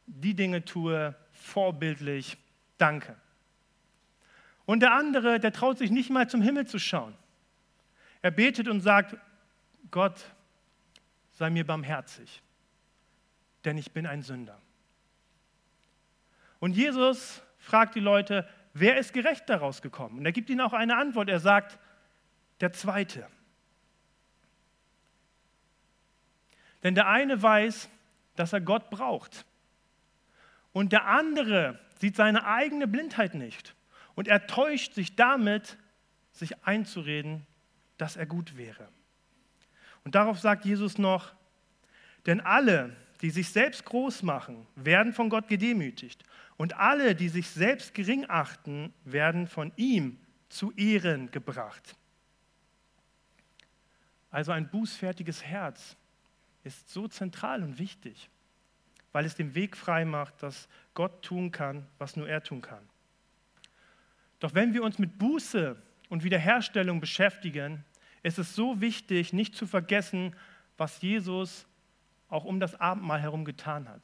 die 0.06 0.34
Dinge 0.34 0.64
tue, 0.64 1.14
vorbildlich. 1.34 2.38
Danke. 2.78 3.18
Und 4.66 4.80
der 4.80 4.94
andere, 4.94 5.42
der 5.42 5.52
traut 5.52 5.80
sich 5.80 5.92
nicht 5.92 6.10
mal 6.10 6.30
zum 6.30 6.42
Himmel 6.42 6.66
zu 6.66 6.80
schauen. 6.80 7.14
Er 8.22 8.32
betet 8.32 8.70
und 8.70 8.80
sagt, 8.80 9.18
Gott, 9.92 10.24
sei 11.32 11.50
mir 11.50 11.66
barmherzig, 11.66 12.42
denn 13.66 13.78
ich 13.78 13.92
bin 13.92 14.08
ein 14.08 14.22
Sünder. 14.22 14.62
Und 16.62 16.72
Jesus 16.72 17.42
fragt 17.58 17.96
die 17.96 18.00
Leute, 18.00 18.48
wer 18.74 18.98
ist 18.98 19.14
gerecht 19.14 19.50
daraus 19.50 19.82
gekommen? 19.82 20.20
Und 20.20 20.26
er 20.26 20.32
gibt 20.32 20.50
ihnen 20.50 20.62
auch 20.62 20.74
eine 20.74 20.98
Antwort. 20.98 21.30
Er 21.30 21.40
sagt, 21.40 21.80
der 22.60 22.74
Zweite. 22.74 23.28
Denn 26.84 26.96
der 26.96 27.08
eine 27.08 27.42
weiß, 27.42 27.90
dass 28.36 28.54
er 28.54 28.62
Gott 28.62 28.90
braucht. 28.90 29.46
Und 30.74 30.94
der 30.94 31.06
andere 31.06 31.80
sieht 32.00 32.16
seine 32.16 32.46
eigene 32.46 32.88
Blindheit 32.88 33.36
nicht. 33.36 33.76
Und 34.16 34.28
er 34.28 34.48
täuscht 34.48 34.94
sich 34.94 35.16
damit, 35.16 35.78
sich 36.32 36.66
einzureden, 36.66 37.46
dass 37.98 38.16
er 38.16 38.26
gut 38.26 38.58
wäre. 38.58 38.88
Und 40.04 40.16
darauf 40.16 40.40
sagt 40.40 40.66
Jesus 40.66 40.98
noch, 40.98 41.34
denn 42.26 42.42
alle, 42.42 42.96
die 43.22 43.30
sich 43.30 43.50
selbst 43.50 43.86
groß 43.86 44.24
machen, 44.24 44.68
werden 44.76 45.14
von 45.14 45.30
Gott 45.30 45.48
gedemütigt. 45.48 46.24
Und 46.58 46.76
alle, 46.78 47.16
die 47.16 47.30
sich 47.30 47.48
selbst 47.48 47.94
gering 47.94 48.26
achten, 48.28 48.94
werden 49.06 49.48
von 49.48 49.72
ihm 49.76 50.20
zu 50.50 50.72
Ehren 50.74 51.32
gebracht. 51.32 51.96
Also 54.32 54.52
ein 54.52 54.70
bußfertiges 54.70 55.44
Herz 55.44 55.96
ist 56.64 56.90
so 56.90 57.08
zentral 57.08 57.64
und 57.64 57.80
wichtig, 57.80 58.30
weil 59.12 59.26
es 59.26 59.36
den 59.36 59.56
Weg 59.56 59.76
frei 59.76 60.06
macht, 60.06 60.42
dass 60.42 60.68
Gott 60.94 61.22
tun 61.24 61.52
kann, 61.52 61.86
was 61.98 62.16
nur 62.16 62.28
er 62.28 62.42
tun 62.44 62.62
kann. 62.62 62.88
Doch 64.40 64.54
wenn 64.56 64.74
wir 64.74 64.84
uns 64.84 64.98
mit 64.98 65.20
Buße 65.20 65.76
und 66.10 66.24
Wiederherstellung 66.24 67.00
beschäftigen, 67.00 67.84
ist 68.24 68.40
es 68.40 68.56
so 68.56 68.82
wichtig, 68.82 69.34
nicht 69.34 69.56
zu 69.56 69.68
vergessen, 69.68 70.36
was 70.78 71.02
Jesus 71.02 71.68
auch 72.32 72.46
um 72.46 72.60
das 72.60 72.80
Abendmahl 72.80 73.22
herum 73.22 73.46
getan 73.46 73.88
hat. 73.88 74.02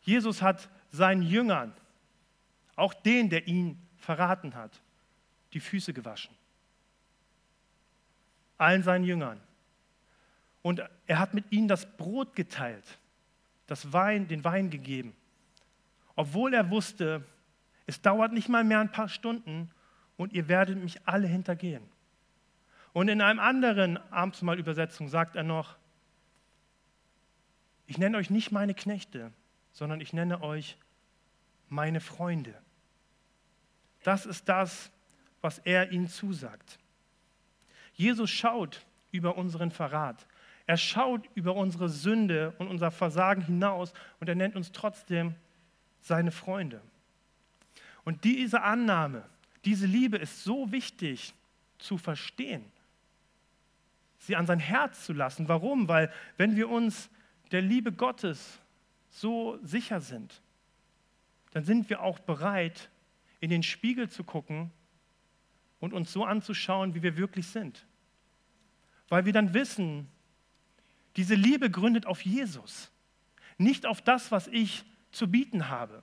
Jesus 0.00 0.40
hat 0.40 0.70
seinen 0.90 1.22
Jüngern, 1.22 1.74
auch 2.76 2.94
den, 2.94 3.28
der 3.28 3.46
ihn 3.46 3.78
verraten 3.98 4.54
hat, 4.54 4.80
die 5.52 5.60
Füße 5.60 5.92
gewaschen. 5.92 6.34
Allen 8.56 8.82
seinen 8.82 9.04
Jüngern. 9.04 9.40
Und 10.62 10.82
er 11.06 11.18
hat 11.18 11.34
mit 11.34 11.52
ihnen 11.52 11.68
das 11.68 11.86
Brot 11.96 12.34
geteilt, 12.34 12.98
das 13.66 13.92
Wein, 13.92 14.28
den 14.28 14.44
Wein 14.44 14.70
gegeben. 14.70 15.14
Obwohl 16.14 16.54
er 16.54 16.70
wusste, 16.70 17.24
es 17.86 18.00
dauert 18.00 18.32
nicht 18.32 18.48
mal 18.48 18.64
mehr 18.64 18.80
ein 18.80 18.92
paar 18.92 19.08
Stunden 19.08 19.70
und 20.16 20.32
ihr 20.32 20.48
werdet 20.48 20.82
mich 20.82 21.06
alle 21.06 21.26
hintergehen. 21.26 21.82
Und 22.92 23.08
in 23.08 23.20
einem 23.20 23.40
anderen 23.40 23.98
Abendsmahl-Übersetzung 24.10 25.08
sagt 25.08 25.36
er 25.36 25.42
noch, 25.42 25.76
ich 27.86 27.98
nenne 27.98 28.18
euch 28.18 28.30
nicht 28.30 28.52
meine 28.52 28.74
Knechte, 28.74 29.32
sondern 29.72 30.00
ich 30.00 30.12
nenne 30.12 30.42
euch 30.42 30.76
meine 31.68 32.00
Freunde. 32.00 32.54
Das 34.02 34.26
ist 34.26 34.48
das, 34.48 34.90
was 35.40 35.58
er 35.60 35.92
ihnen 35.92 36.08
zusagt. 36.08 36.78
Jesus 37.94 38.30
schaut 38.30 38.84
über 39.10 39.36
unseren 39.36 39.70
Verrat. 39.70 40.26
Er 40.66 40.76
schaut 40.76 41.28
über 41.34 41.54
unsere 41.54 41.88
Sünde 41.88 42.54
und 42.58 42.68
unser 42.68 42.90
Versagen 42.90 43.42
hinaus 43.42 43.92
und 44.20 44.28
er 44.28 44.34
nennt 44.34 44.56
uns 44.56 44.72
trotzdem 44.72 45.34
seine 46.00 46.32
Freunde. 46.32 46.82
Und 48.04 48.24
diese 48.24 48.62
Annahme, 48.62 49.24
diese 49.64 49.86
Liebe 49.86 50.16
ist 50.16 50.44
so 50.44 50.70
wichtig 50.72 51.34
zu 51.78 51.98
verstehen, 51.98 52.64
sie 54.18 54.36
an 54.36 54.46
sein 54.46 54.60
Herz 54.60 55.04
zu 55.04 55.12
lassen. 55.12 55.48
Warum? 55.48 55.88
Weil 55.88 56.12
wenn 56.36 56.56
wir 56.56 56.68
uns 56.68 57.10
der 57.52 57.62
Liebe 57.62 57.92
Gottes 57.92 58.58
so 59.08 59.58
sicher 59.62 60.00
sind, 60.00 60.42
dann 61.52 61.64
sind 61.64 61.88
wir 61.88 62.02
auch 62.02 62.18
bereit, 62.18 62.90
in 63.40 63.50
den 63.50 63.62
Spiegel 63.62 64.08
zu 64.08 64.24
gucken 64.24 64.70
und 65.80 65.92
uns 65.92 66.12
so 66.12 66.24
anzuschauen, 66.24 66.94
wie 66.94 67.02
wir 67.02 67.16
wirklich 67.16 67.46
sind. 67.46 67.86
Weil 69.08 69.24
wir 69.24 69.32
dann 69.32 69.54
wissen, 69.54 70.08
diese 71.16 71.34
Liebe 71.34 71.70
gründet 71.70 72.06
auf 72.06 72.22
Jesus, 72.22 72.90
nicht 73.58 73.86
auf 73.86 74.02
das, 74.02 74.32
was 74.32 74.48
ich 74.48 74.84
zu 75.12 75.30
bieten 75.30 75.68
habe. 75.68 76.02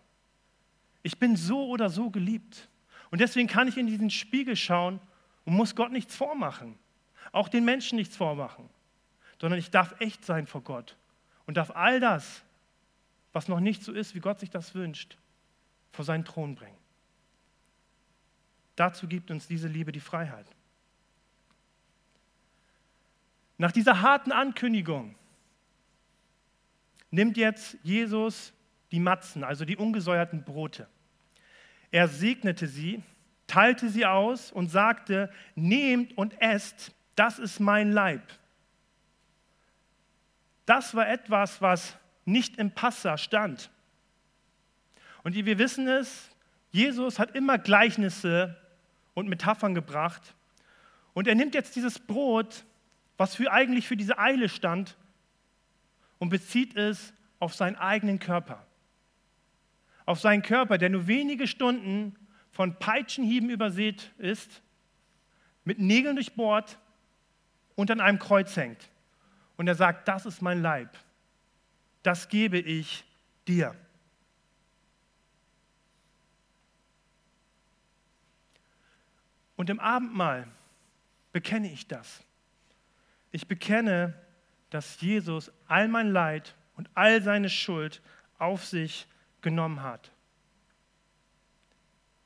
Ich 1.04 1.20
bin 1.20 1.36
so 1.36 1.68
oder 1.68 1.90
so 1.90 2.10
geliebt. 2.10 2.70
Und 3.12 3.20
deswegen 3.20 3.48
kann 3.48 3.68
ich 3.68 3.78
in 3.78 3.88
diesen 3.88 4.10
Spiegel 4.10 4.56
schauen 4.56 5.00
und 5.46 5.54
muss 5.54 5.76
Gott 5.76 5.92
nichts 5.92 6.16
vormachen, 6.16 6.80
auch 7.32 7.50
den 7.50 7.66
Menschen 7.66 7.98
nichts 7.98 8.16
vormachen, 8.16 8.70
sondern 9.40 9.60
ich 9.60 9.70
darf 9.70 10.00
echt 10.00 10.26
sein 10.26 10.48
vor 10.48 10.62
Gott 10.62 10.96
und 11.46 11.58
darf 11.58 11.72
all 11.72 12.00
das, 12.00 12.44
was 13.32 13.48
noch 13.48 13.60
nicht 13.60 13.84
so 13.84 13.92
ist, 13.92 14.16
wie 14.16 14.20
Gott 14.20 14.40
sich 14.40 14.50
das 14.50 14.76
wünscht, 14.76 15.18
vor 15.92 16.06
seinen 16.06 16.26
Thron 16.26 16.56
bringen. 16.56 16.78
Dazu 18.76 19.08
gibt 19.08 19.30
uns 19.32 19.48
diese 19.48 19.68
Liebe 19.68 19.92
die 19.92 20.00
Freiheit. 20.00 20.48
Nach 23.58 23.72
dieser 23.72 24.02
harten 24.02 24.32
Ankündigung 24.32 25.16
nimmt 27.12 27.38
jetzt 27.38 27.78
Jesus 27.84 28.54
die 28.92 29.00
Matzen, 29.00 29.44
also 29.44 29.66
die 29.66 29.78
ungesäuerten 29.78 30.44
Brote. 30.44 30.88
Er 31.92 32.08
segnete 32.08 32.68
sie, 32.68 33.04
teilte 33.46 33.90
sie 33.90 34.06
aus 34.06 34.52
und 34.52 34.70
sagte, 34.70 35.32
nehmt 35.56 36.18
und 36.18 36.40
esst, 36.42 36.92
das 37.16 37.38
ist 37.38 37.60
mein 37.60 37.92
Leib. 37.92 38.22
Das 40.66 40.96
war 40.96 41.08
etwas, 41.10 41.62
was 41.62 41.98
nicht 42.26 42.58
im 42.58 42.72
Passa 42.72 43.18
stand. 43.18 43.70
Und 45.24 45.36
wir 45.36 45.58
wissen 45.58 45.88
es, 45.88 46.30
Jesus 46.72 47.20
hat 47.20 47.36
immer 47.36 47.58
Gleichnisse 47.58 48.58
und 49.14 49.30
Metaphern 49.30 49.76
gebracht. 49.76 50.36
Und 51.14 51.28
er 51.28 51.36
nimmt 51.36 51.54
jetzt 51.54 51.76
dieses 51.76 52.00
Brot, 52.00 52.66
was 53.18 53.36
für 53.36 53.52
eigentlich 53.52 53.88
für 53.88 53.98
diese 53.98 54.18
Eile 54.18 54.50
stand, 54.50 54.98
und 56.20 56.30
bezieht 56.30 56.76
es 56.78 57.14
auf 57.40 57.54
seinen 57.54 57.76
eigenen 57.76 58.18
Körper. 58.18 58.66
Auf 60.06 60.20
seinen 60.22 60.42
Körper, 60.42 60.78
der 60.78 60.90
nur 60.90 61.08
wenige 61.08 61.48
Stunden 61.48 62.16
von 62.52 62.80
Peitschenhieben 62.80 63.50
übersät 63.50 64.12
ist, 64.18 64.62
mit 65.66 65.80
Nägeln 65.80 66.16
durchbohrt 66.16 66.78
und 67.76 67.92
an 67.92 68.00
einem 68.00 68.20
Kreuz 68.20 68.56
hängt. 68.56 68.90
Und 69.58 69.68
er 69.68 69.76
sagt, 69.76 70.08
das 70.08 70.26
ist 70.26 70.42
mein 70.42 70.62
Leib, 70.62 70.90
das 72.02 72.28
gebe 72.28 72.60
ich 72.60 73.06
dir. 73.48 73.76
Und 79.56 79.70
im 79.70 79.80
Abendmahl 79.80 80.48
bekenne 81.32 81.72
ich 81.72 81.88
das. 81.88 82.24
Ich 83.32 83.48
bekenne, 83.48 84.14
dass 84.70 85.00
Jesus 85.02 85.52
all 85.68 85.88
mein 85.88 86.12
Leid 86.12 86.56
und 86.76 86.90
all 86.96 87.22
seine 87.22 87.50
Schuld 87.50 88.02
auf 88.40 88.66
sich 88.66 89.08
genommen 89.42 89.84
hat. 89.84 90.12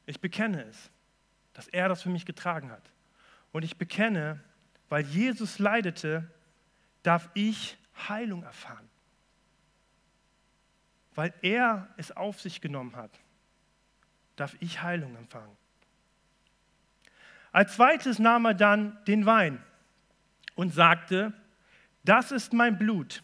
Ich 0.06 0.22
bekenne 0.22 0.64
es, 0.64 0.90
dass 1.54 1.68
er 1.68 1.90
das 1.90 2.02
für 2.02 2.10
mich 2.10 2.26
getragen 2.26 2.72
hat. 2.72 2.92
Und 3.52 3.64
ich 3.64 3.78
bekenne, 3.78 4.40
weil 4.90 5.04
Jesus 5.04 5.60
leidete, 5.60 6.30
darf 7.08 7.30
ich 7.36 7.78
Heilung 8.10 8.44
erfahren. 8.44 8.90
Weil 11.16 11.34
er 11.42 11.88
es 11.96 12.12
auf 12.12 12.42
sich 12.42 12.60
genommen 12.60 12.98
hat, 12.98 13.12
darf 14.36 14.58
ich 14.60 14.82
Heilung 14.82 15.16
empfangen. 15.16 15.56
Als 17.54 17.76
zweites 17.76 18.20
nahm 18.20 18.44
er 18.44 18.56
dann 18.56 18.98
den 19.06 19.26
Wein 19.26 19.64
und 20.56 20.74
sagte, 20.74 21.32
das 22.04 22.34
ist 22.34 22.52
mein 22.52 22.78
Blut, 22.78 23.24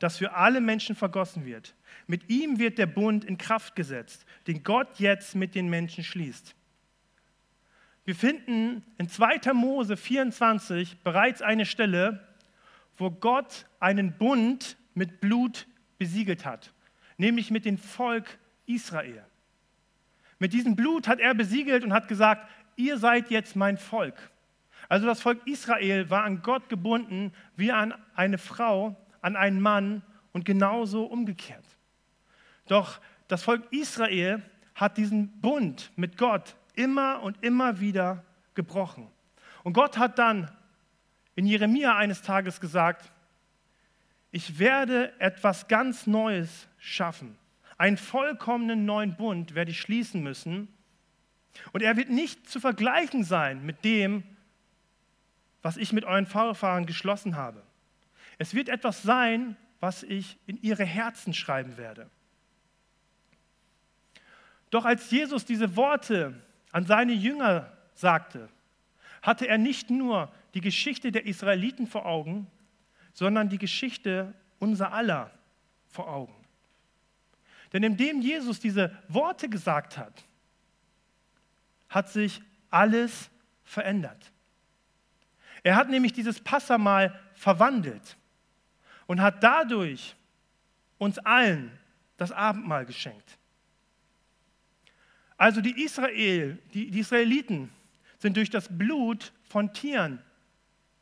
das 0.00 0.18
für 0.18 0.32
alle 0.32 0.60
Menschen 0.60 0.96
vergossen 0.96 1.46
wird. 1.46 1.76
Mit 2.08 2.28
ihm 2.28 2.58
wird 2.58 2.76
der 2.76 2.86
Bund 2.86 3.24
in 3.24 3.38
Kraft 3.38 3.76
gesetzt, 3.76 4.26
den 4.48 4.64
Gott 4.64 4.98
jetzt 4.98 5.36
mit 5.36 5.54
den 5.54 5.70
Menschen 5.70 6.02
schließt. 6.02 6.56
Wir 8.04 8.16
finden 8.16 8.84
in 8.98 9.08
2. 9.08 9.52
Mose 9.52 9.96
24 9.96 10.98
bereits 11.04 11.40
eine 11.40 11.64
Stelle, 11.66 12.26
wo 13.02 13.10
Gott 13.10 13.66
einen 13.80 14.16
Bund 14.16 14.76
mit 14.94 15.20
Blut 15.20 15.66
besiegelt 15.98 16.46
hat, 16.46 16.72
nämlich 17.16 17.50
mit 17.50 17.64
dem 17.64 17.78
Volk 17.78 18.38
Israel. 18.66 19.24
Mit 20.38 20.52
diesem 20.52 20.76
Blut 20.76 21.06
hat 21.08 21.20
er 21.20 21.34
besiegelt 21.34 21.84
und 21.84 21.92
hat 21.92 22.08
gesagt, 22.08 22.48
ihr 22.76 22.98
seid 22.98 23.30
jetzt 23.30 23.56
mein 23.56 23.76
Volk. 23.76 24.30
Also 24.88 25.06
das 25.06 25.20
Volk 25.20 25.46
Israel 25.46 26.10
war 26.10 26.24
an 26.24 26.42
Gott 26.42 26.68
gebunden 26.68 27.32
wie 27.56 27.72
an 27.72 27.94
eine 28.14 28.38
Frau, 28.38 28.96
an 29.20 29.36
einen 29.36 29.60
Mann 29.60 30.02
und 30.32 30.44
genauso 30.44 31.04
umgekehrt. 31.04 31.64
Doch 32.66 33.00
das 33.28 33.42
Volk 33.42 33.62
Israel 33.70 34.42
hat 34.74 34.96
diesen 34.96 35.40
Bund 35.40 35.92
mit 35.96 36.16
Gott 36.18 36.56
immer 36.74 37.22
und 37.22 37.42
immer 37.42 37.80
wieder 37.80 38.24
gebrochen. 38.54 39.08
Und 39.62 39.74
Gott 39.74 39.98
hat 39.98 40.18
dann 40.18 40.50
in 41.34 41.46
Jeremia 41.46 41.96
eines 41.96 42.22
Tages 42.22 42.60
gesagt, 42.60 43.10
ich 44.30 44.58
werde 44.58 45.18
etwas 45.20 45.68
ganz 45.68 46.06
Neues 46.06 46.68
schaffen. 46.78 47.36
Einen 47.78 47.96
vollkommenen 47.96 48.84
neuen 48.84 49.16
Bund 49.16 49.54
werde 49.54 49.70
ich 49.70 49.80
schließen 49.80 50.22
müssen. 50.22 50.68
Und 51.72 51.82
er 51.82 51.96
wird 51.96 52.08
nicht 52.08 52.48
zu 52.48 52.60
vergleichen 52.60 53.24
sein 53.24 53.64
mit 53.64 53.84
dem, 53.84 54.22
was 55.62 55.76
ich 55.76 55.92
mit 55.92 56.04
euren 56.04 56.26
Vorfahren 56.26 56.86
geschlossen 56.86 57.36
habe. 57.36 57.62
Es 58.38 58.54
wird 58.54 58.68
etwas 58.68 59.02
sein, 59.02 59.56
was 59.80 60.02
ich 60.02 60.38
in 60.46 60.60
ihre 60.62 60.84
Herzen 60.84 61.34
schreiben 61.34 61.76
werde. 61.76 62.10
Doch 64.70 64.84
als 64.84 65.10
Jesus 65.10 65.44
diese 65.44 65.76
Worte 65.76 66.40
an 66.72 66.86
seine 66.86 67.12
Jünger 67.12 67.76
sagte, 67.94 68.48
hatte 69.22 69.46
er 69.46 69.56
nicht 69.56 69.88
nur 69.88 70.30
die 70.54 70.60
Geschichte 70.60 71.12
der 71.12 71.24
Israeliten 71.24 71.86
vor 71.86 72.04
Augen, 72.04 72.48
sondern 73.12 73.48
die 73.48 73.58
Geschichte 73.58 74.34
unser 74.58 74.92
aller 74.92 75.30
vor 75.88 76.08
Augen. 76.08 76.34
Denn 77.72 77.82
indem 77.82 78.20
Jesus 78.20 78.60
diese 78.60 78.96
Worte 79.08 79.48
gesagt 79.48 79.96
hat, 79.96 80.24
hat 81.88 82.10
sich 82.10 82.42
alles 82.70 83.30
verändert. 83.64 84.32
Er 85.62 85.76
hat 85.76 85.88
nämlich 85.88 86.12
dieses 86.12 86.40
Passamal 86.40 87.18
verwandelt 87.34 88.16
und 89.06 89.20
hat 89.20 89.42
dadurch 89.42 90.16
uns 90.98 91.18
allen 91.18 91.78
das 92.16 92.32
Abendmahl 92.32 92.84
geschenkt. 92.84 93.38
Also 95.36 95.60
die, 95.60 95.82
Israel, 95.82 96.58
die, 96.72 96.90
die 96.90 97.00
Israeliten 97.00 97.70
sind 98.22 98.36
durch 98.36 98.50
das 98.50 98.68
Blut 98.70 99.32
von 99.42 99.74
Tieren 99.74 100.22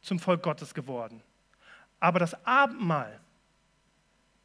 zum 0.01 0.19
Volk 0.19 0.43
Gottes 0.43 0.73
geworden. 0.73 1.23
Aber 2.01 2.19
das 2.19 2.47
Abendmahl 2.47 3.21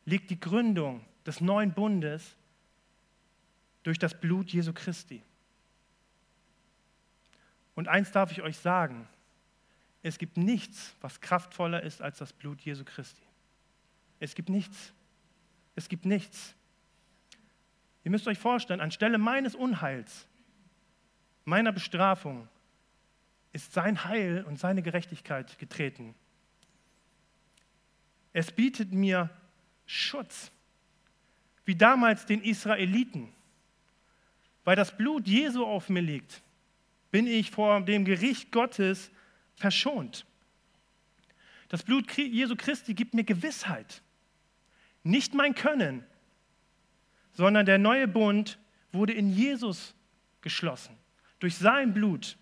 legt 0.04 0.30
die 0.30 0.38
Gründung 0.38 1.06
des 1.26 1.40
neuen 1.40 1.74
Bundes 1.74 2.36
durch 3.84 3.98
das 3.98 4.20
Blut 4.20 4.52
Jesu 4.52 4.74
Christi. 4.74 5.24
Und 7.76 7.88
eins 7.88 8.12
darf 8.12 8.34
ich 8.34 8.42
euch 8.42 8.58
sagen, 8.58 9.08
es 10.04 10.18
gibt 10.18 10.36
nichts, 10.36 10.94
was 11.00 11.22
kraftvoller 11.22 11.82
ist 11.82 12.02
als 12.02 12.18
das 12.18 12.34
Blut 12.34 12.60
Jesu 12.60 12.84
Christi. 12.84 13.24
Es 14.20 14.36
gibt 14.36 14.50
nichts. 14.50 14.92
Es 15.76 15.88
gibt 15.88 16.04
nichts. 16.04 16.54
Ihr 18.04 18.12
müsst 18.12 18.28
euch 18.28 18.38
vorstellen, 18.38 18.82
anstelle 18.82 19.18
meines 19.18 19.56
Unheils, 19.56 20.28
meiner 21.46 21.72
Bestrafung, 21.72 22.50
ist 23.56 23.72
sein 23.72 24.04
Heil 24.04 24.44
und 24.44 24.60
seine 24.60 24.82
Gerechtigkeit 24.82 25.58
getreten. 25.58 26.14
Es 28.34 28.52
bietet 28.52 28.92
mir 28.92 29.30
Schutz, 29.86 30.52
wie 31.64 31.76
damals 31.76 32.26
den 32.26 32.42
Israeliten. 32.42 33.32
Weil 34.66 34.76
das 34.76 34.98
Blut 34.98 35.26
Jesu 35.26 35.64
auf 35.64 35.88
mir 35.88 36.02
liegt, 36.02 36.42
bin 37.12 37.28
ich 37.28 37.50
vor 37.50 37.80
dem 37.80 38.04
Gericht 38.04 38.52
Gottes 38.52 39.10
verschont. 39.56 40.26
Das 41.70 41.82
Blut 41.82 42.12
Jesu 42.12 42.58
Christi 42.58 42.94
gibt 42.94 43.14
mir 43.14 43.24
Gewissheit. 43.24 44.02
Nicht 45.04 45.34
mein 45.34 45.56
Können, 45.56 46.04
sondern 47.32 47.66
der 47.66 47.78
neue 47.78 48.10
Bund 48.10 48.60
wurde 48.92 49.14
in 49.14 49.30
Jesus 49.30 49.96
geschlossen, 50.42 50.98
durch 51.40 51.56
sein 51.56 51.94
Blut. 51.94 52.38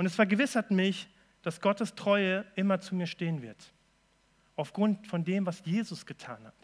Und 0.00 0.06
es 0.06 0.14
vergewissert 0.14 0.70
mich, 0.70 1.10
dass 1.42 1.60
Gottes 1.60 1.94
Treue 1.94 2.46
immer 2.56 2.80
zu 2.80 2.94
mir 2.94 3.06
stehen 3.06 3.42
wird, 3.42 3.74
aufgrund 4.56 5.06
von 5.06 5.24
dem, 5.24 5.44
was 5.44 5.62
Jesus 5.66 6.06
getan 6.06 6.42
hat. 6.42 6.54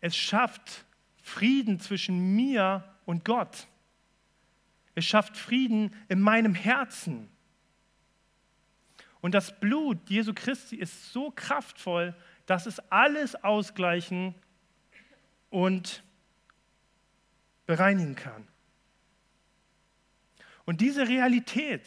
Es 0.00 0.14
schafft 0.14 0.84
Frieden 1.20 1.80
zwischen 1.80 2.36
mir 2.36 2.84
und 3.06 3.24
Gott. 3.24 3.66
Es 4.94 5.04
schafft 5.04 5.36
Frieden 5.36 5.92
in 6.08 6.20
meinem 6.20 6.54
Herzen. 6.54 7.28
Und 9.20 9.34
das 9.34 9.58
Blut 9.58 10.08
Jesu 10.08 10.32
Christi 10.32 10.76
ist 10.76 11.12
so 11.12 11.32
kraftvoll, 11.32 12.14
dass 12.46 12.66
es 12.66 12.78
alles 12.88 13.34
ausgleichen 13.34 14.36
und 15.48 16.04
bereinigen 17.66 18.14
kann. 18.14 18.46
Und 20.70 20.80
diese 20.80 21.08
Realität 21.08 21.82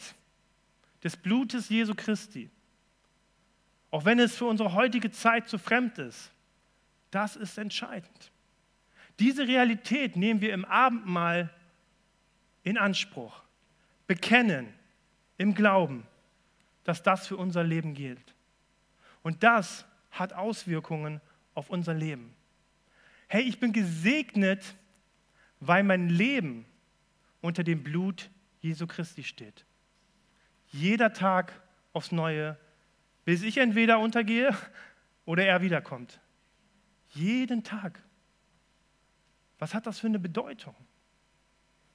des 1.02 1.16
Blutes 1.16 1.70
Jesu 1.70 1.94
Christi, 1.94 2.50
auch 3.90 4.04
wenn 4.04 4.18
es 4.18 4.36
für 4.36 4.44
unsere 4.44 4.74
heutige 4.74 5.10
Zeit 5.10 5.48
zu 5.48 5.56
fremd 5.56 5.96
ist, 5.96 6.30
das 7.10 7.34
ist 7.34 7.56
entscheidend. 7.56 8.30
Diese 9.18 9.48
Realität 9.48 10.16
nehmen 10.16 10.42
wir 10.42 10.52
im 10.52 10.66
Abendmahl 10.66 11.48
in 12.62 12.76
Anspruch, 12.76 13.42
bekennen 14.06 14.68
im 15.38 15.54
Glauben, 15.54 16.06
dass 16.82 17.02
das 17.02 17.26
für 17.26 17.38
unser 17.38 17.64
Leben 17.64 17.94
gilt. 17.94 18.34
Und 19.22 19.42
das 19.42 19.86
hat 20.10 20.34
Auswirkungen 20.34 21.22
auf 21.54 21.70
unser 21.70 21.94
Leben 21.94 22.36
hey, 23.28 23.42
ich 23.42 23.58
bin 23.58 23.72
gesegnet, 23.72 24.76
weil 25.58 25.82
mein 25.82 26.08
Leben 26.08 26.66
unter 27.40 27.64
dem 27.64 27.82
Blut 27.82 28.30
Jesu 28.64 28.86
Christi 28.86 29.22
steht. 29.22 29.66
Jeder 30.68 31.12
Tag 31.12 31.52
aufs 31.92 32.12
Neue, 32.12 32.58
bis 33.26 33.42
ich 33.42 33.58
entweder 33.58 33.98
untergehe 33.98 34.56
oder 35.26 35.44
er 35.44 35.60
wiederkommt. 35.60 36.18
Jeden 37.10 37.62
Tag. 37.62 38.02
Was 39.58 39.74
hat 39.74 39.86
das 39.86 40.00
für 40.00 40.06
eine 40.06 40.18
Bedeutung? 40.18 40.74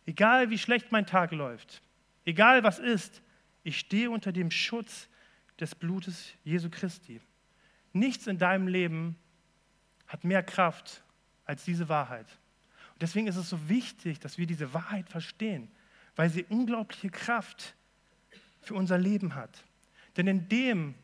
Egal 0.05 0.51
wie 0.51 0.60
schlecht 0.60 0.91
mein 0.91 1.08
Tag 1.08 1.32
läuft, 1.32 1.82
egal 2.23 2.63
was 2.63 2.77
ist, 2.77 3.23
ich 3.63 3.79
stehe 3.79 4.12
unter 4.12 4.32
dem 4.32 4.51
Schutz 4.51 5.10
des 5.60 5.73
Blutes 5.73 6.34
Jesu 6.43 6.69
Christi. 6.69 7.19
nichts 7.93 8.27
in 8.27 8.38
deinem 8.38 8.67
Leben 8.67 9.17
hat 10.05 10.23
mehr 10.23 10.43
Kraft 10.43 11.03
als 11.45 11.65
diese 11.65 11.89
Wahrheit. 11.89 12.27
Und 12.93 13.01
deswegen 13.01 13.25
ist 13.25 13.38
es 13.38 13.49
so 13.49 13.69
wichtig, 13.69 14.19
dass 14.19 14.38
wir 14.38 14.45
diese 14.45 14.71
Wahrheit 14.73 15.10
verstehen, 15.10 15.71
weil 16.19 16.29
sie 16.29 16.43
unglaubliche 16.49 17.10
Kraft 17.10 17.75
für 18.60 18.73
unser 18.73 18.97
Leben 18.97 19.36
hat. 19.36 19.63
Denn 20.17 20.27
in 20.27 20.49
dem 20.49 20.95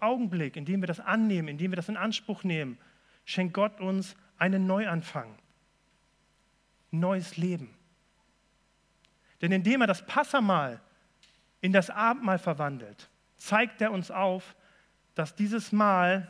Augenblick, 0.00 0.56
in 0.56 0.66
dem 0.66 0.82
wir 0.82 0.86
das 0.86 1.00
annehmen, 1.00 1.48
in 1.48 1.56
dem 1.56 1.70
wir 1.70 1.76
das 1.76 1.88
in 1.88 1.96
Anspruch 1.96 2.44
nehmen, 2.44 2.76
schenkt 3.24 3.54
Gott 3.54 3.80
uns 3.80 4.14
einen 4.36 4.66
Neuanfang, 4.66 5.34
neues 6.90 7.38
Leben. 7.38 7.74
Denn 9.40 9.52
indem 9.52 9.80
er 9.80 9.86
das 9.86 10.04
Passamal 10.04 10.82
in 11.62 11.72
das 11.72 11.88
Abendmahl 11.88 12.38
verwandelt, 12.38 13.08
zeigt 13.38 13.80
er 13.80 13.90
uns 13.90 14.10
auf, 14.10 14.54
dass 15.14 15.34
dieses 15.34 15.72
Mal, 15.72 16.28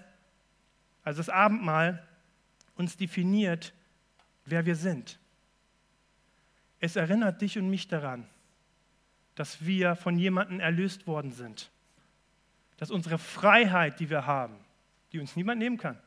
also 1.03 1.19
das 1.19 1.29
Abendmahl, 1.29 2.07
uns 2.77 2.97
definiert, 2.97 3.75
wer 4.45 4.65
wir 4.65 4.77
sind. 4.77 5.19
Es 6.81 6.97
erinnert 6.97 7.41
dich 7.41 7.59
und 7.59 7.71
mich 7.71 7.89
daran, 7.89 8.29
dass 9.35 9.65
wir 9.65 9.97
von 9.97 10.19
jemandem 10.19 10.61
erlöst 10.61 11.07
worden 11.07 11.33
sind. 11.33 11.71
Dass 12.77 12.91
unsere 12.91 13.19
Freiheit, 13.19 14.01
die 14.01 14.11
wir 14.11 14.27
haben, 14.27 14.57
die 15.13 15.21
uns 15.21 15.37
niemand 15.37 15.59
nehmen 15.59 15.79
kann, 15.79 15.99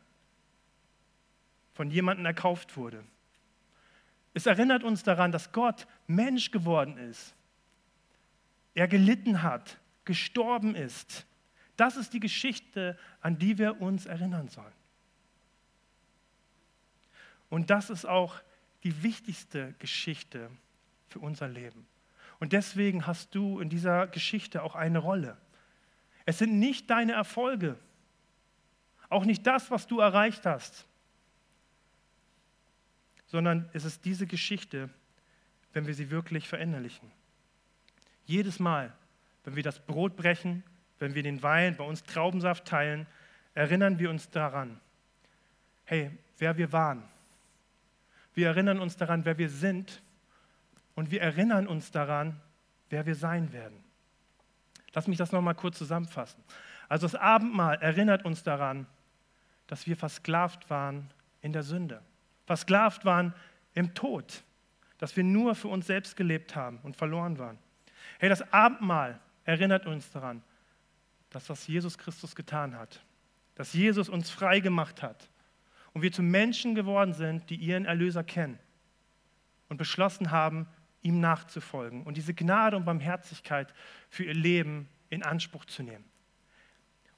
von 1.73 1.89
jemandem 1.89 2.25
erkauft 2.25 2.77
wurde. 2.77 3.03
Es 4.33 4.45
erinnert 4.45 4.83
uns 4.83 5.03
daran, 5.03 5.31
dass 5.31 5.51
Gott 5.51 5.87
Mensch 6.07 6.51
geworden 6.51 6.97
ist. 6.97 7.35
Er 8.73 8.87
gelitten 8.87 9.43
hat, 9.43 9.77
gestorben 10.05 10.75
ist. 10.75 11.25
Das 11.75 11.97
ist 11.97 12.13
die 12.13 12.19
Geschichte, 12.19 12.97
an 13.21 13.37
die 13.37 13.57
wir 13.57 13.81
uns 13.81 14.05
erinnern 14.05 14.47
sollen. 14.47 14.71
Und 17.49 17.69
das 17.69 17.89
ist 17.89 18.05
auch 18.05 18.39
die 18.83 19.03
wichtigste 19.03 19.73
Geschichte 19.79 20.49
für 21.07 21.19
unser 21.19 21.47
Leben. 21.47 21.85
Und 22.39 22.53
deswegen 22.53 23.05
hast 23.05 23.35
du 23.35 23.59
in 23.59 23.69
dieser 23.69 24.07
Geschichte 24.07 24.63
auch 24.63 24.75
eine 24.75 24.99
Rolle. 24.99 25.37
Es 26.25 26.39
sind 26.39 26.59
nicht 26.59 26.89
deine 26.89 27.13
Erfolge, 27.13 27.77
auch 29.09 29.25
nicht 29.25 29.45
das, 29.45 29.69
was 29.69 29.87
du 29.87 29.99
erreicht 29.99 30.45
hast, 30.45 30.87
sondern 33.27 33.69
es 33.73 33.85
ist 33.85 34.05
diese 34.05 34.25
Geschichte, 34.25 34.89
wenn 35.73 35.87
wir 35.87 35.93
sie 35.93 36.09
wirklich 36.09 36.47
verinnerlichen. 36.47 37.11
Jedes 38.25 38.59
Mal, 38.59 38.93
wenn 39.43 39.55
wir 39.55 39.63
das 39.63 39.79
Brot 39.79 40.15
brechen, 40.15 40.63
wenn 40.99 41.15
wir 41.15 41.23
den 41.23 41.41
Wein, 41.43 41.75
bei 41.75 41.83
uns 41.83 42.03
Traubensaft 42.03 42.65
teilen, 42.65 43.07
erinnern 43.53 43.99
wir 43.99 44.09
uns 44.09 44.29
daran, 44.29 44.79
hey, 45.85 46.11
wer 46.37 46.57
wir 46.57 46.71
waren. 46.71 47.03
Wir 48.33 48.47
erinnern 48.47 48.79
uns 48.79 48.97
daran, 48.97 49.25
wer 49.25 49.37
wir 49.37 49.49
sind 49.49 50.01
und 50.95 51.11
wir 51.11 51.21
erinnern 51.21 51.67
uns 51.67 51.91
daran, 51.91 52.39
wer 52.89 53.05
wir 53.05 53.15
sein 53.15 53.51
werden. 53.53 53.83
Lass 54.93 55.07
mich 55.07 55.17
das 55.17 55.31
nochmal 55.31 55.55
kurz 55.55 55.77
zusammenfassen. 55.77 56.43
Also 56.89 57.05
das 57.07 57.15
Abendmahl 57.15 57.77
erinnert 57.81 58.25
uns 58.25 58.43
daran, 58.43 58.87
dass 59.67 59.87
wir 59.87 59.95
versklavt 59.95 60.69
waren 60.69 61.09
in 61.41 61.53
der 61.53 61.63
Sünde, 61.63 62.01
versklavt 62.45 63.05
waren 63.05 63.33
im 63.73 63.93
Tod, 63.93 64.43
dass 64.97 65.15
wir 65.15 65.23
nur 65.23 65.55
für 65.55 65.69
uns 65.69 65.87
selbst 65.87 66.17
gelebt 66.17 66.55
haben 66.55 66.79
und 66.83 66.97
verloren 66.97 67.39
waren. 67.39 67.57
Hey, 68.19 68.29
das 68.29 68.53
Abendmahl 68.53 69.19
erinnert 69.45 69.85
uns 69.85 70.11
daran, 70.11 70.43
dass 71.29 71.49
was 71.49 71.65
Jesus 71.67 71.97
Christus 71.97 72.35
getan 72.35 72.77
hat, 72.77 73.01
dass 73.55 73.73
Jesus 73.73 74.09
uns 74.09 74.29
frei 74.29 74.59
gemacht 74.59 75.01
hat 75.01 75.29
und 75.93 76.01
wir 76.01 76.11
zu 76.11 76.23
Menschen 76.23 76.75
geworden 76.75 77.13
sind, 77.13 77.49
die 77.49 77.55
ihren 77.55 77.85
Erlöser 77.85 78.23
kennen 78.23 78.59
und 79.69 79.77
beschlossen 79.77 80.31
haben, 80.31 80.67
ihm 81.01 81.19
nachzufolgen 81.19 82.03
und 82.03 82.17
diese 82.17 82.33
Gnade 82.33 82.77
und 82.77 82.85
Barmherzigkeit 82.85 83.73
für 84.09 84.23
ihr 84.23 84.33
Leben 84.33 84.87
in 85.09 85.23
Anspruch 85.23 85.65
zu 85.65 85.83
nehmen. 85.83 86.05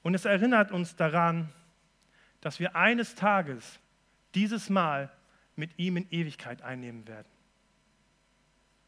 Und 0.02 0.14
es 0.14 0.24
erinnert 0.24 0.72
uns 0.72 0.96
daran, 0.96 1.50
dass 2.40 2.60
wir 2.60 2.76
eines 2.76 3.14
Tages 3.14 3.80
dieses 4.34 4.68
Mal 4.68 5.10
mit 5.56 5.78
ihm 5.78 5.96
in 5.96 6.10
Ewigkeit 6.10 6.62
einnehmen 6.62 7.06
werden. 7.06 7.28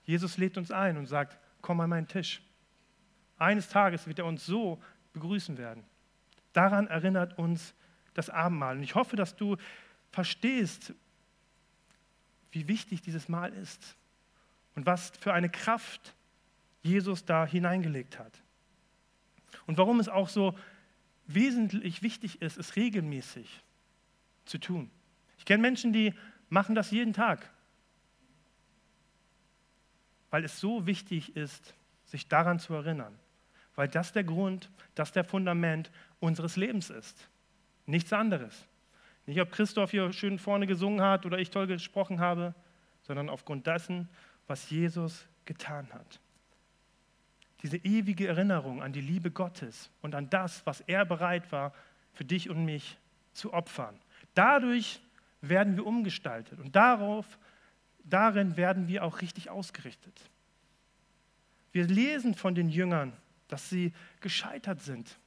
Jesus 0.05 0.39
lädt 0.39 0.57
uns 0.57 0.71
ein 0.71 0.97
und 0.97 1.07
sagt, 1.07 1.39
komm 1.63 1.81
an 1.81 1.91
meinen 1.91 2.09
Tisch. 2.09 2.43
Eines 3.39 3.69
Tages 3.69 4.07
wird 4.07 4.19
er 4.19 4.27
uns 4.27 4.47
so 4.47 4.83
begrüßen 5.13 5.59
werden. 5.59 5.85
Daran 6.53 6.87
erinnert 6.87 7.39
uns 7.39 7.75
das 8.17 8.31
Abendmahl. 8.31 8.77
Und 8.77 8.83
ich 8.83 8.95
hoffe, 8.95 9.17
dass 9.17 9.37
du 9.37 9.57
verstehst, 10.11 10.95
wie 12.51 12.69
wichtig 12.69 13.03
dieses 13.03 13.29
Mahl 13.29 13.53
ist 13.53 13.97
und 14.75 14.87
was 14.87 15.11
für 15.21 15.33
eine 15.33 15.51
Kraft 15.51 16.15
Jesus 16.83 17.25
da 17.25 17.45
hineingelegt 17.45 18.19
hat. 18.19 18.43
Und 19.67 19.79
warum 19.79 20.01
es 20.01 20.09
auch 20.09 20.29
so 20.29 20.57
wesentlich 21.27 22.03
wichtig 22.03 22.41
ist, 22.41 22.57
es 22.57 22.77
regelmäßig 22.77 23.63
zu 24.45 24.59
tun. 24.59 24.91
Ich 25.39 25.45
kenne 25.45 25.61
Menschen, 25.61 25.93
die 25.93 26.15
machen 26.49 26.75
das 26.75 26.91
jeden 26.91 27.13
Tag, 27.13 27.51
weil 30.31 30.45
es 30.45 30.61
so 30.61 30.87
wichtig 30.87 31.37
ist, 31.37 31.75
sich 32.05 32.29
daran 32.29 32.61
zu 32.61 32.75
erinnern, 32.75 33.19
weil 33.75 33.89
das 33.89 34.13
der 34.13 34.25
Grund, 34.25 34.71
das 34.95 35.13
der 35.13 35.25
Fundament 35.25 35.91
unseres 36.21 36.57
Lebens 36.57 36.91
ist. 36.91 37.29
Nichts 37.87 38.13
anderes. 38.13 38.67
Nicht, 39.27 39.41
ob 39.41 39.51
Christoph 39.51 39.91
hier 39.91 40.13
schön 40.13 40.39
vorne 40.39 40.67
gesungen 40.67 41.01
hat 41.01 41.27
oder 41.27 41.39
ich 41.39 41.51
toll 41.51 41.67
gesprochen 41.67 42.21
habe, 42.21 42.55
sondern 43.03 43.29
aufgrund 43.29 43.67
dessen, 43.67 44.09
was 44.47 44.71
Jesus 44.71 45.27
getan 45.45 45.89
hat. 45.93 46.21
Diese 47.63 47.79
ewige 47.79 48.29
Erinnerung 48.29 48.83
an 48.83 48.93
die 48.93 49.01
Liebe 49.01 49.31
Gottes 49.31 49.91
und 50.03 50.15
an 50.15 50.31
das, 50.31 50.65
was 50.67 50.81
er 50.83 51.05
bereit 51.05 51.51
war, 51.51 51.73
für 52.13 52.25
dich 52.25 52.51
und 52.51 52.65
mich 52.65 52.99
zu 53.33 53.53
opfern. 53.53 53.99
Dadurch 54.35 55.01
werden 55.41 55.77
wir 55.77 55.87
umgestaltet 55.87 56.61
und 56.61 56.77
darauf, 56.77 57.39
darin 58.05 58.57
werden 58.57 58.89
wir 58.89 59.05
auch 59.05 59.21
richtig 59.21 59.51
ausgerichtet. 59.51 60.31
Wir 61.73 61.87
lesen 61.87 62.35
von 62.35 62.55
den 62.55 62.69
Jüngern, 62.69 63.13
dass 63.49 63.69
sie 63.69 63.93
gescheitert 64.21 64.81
sind, 64.81 65.19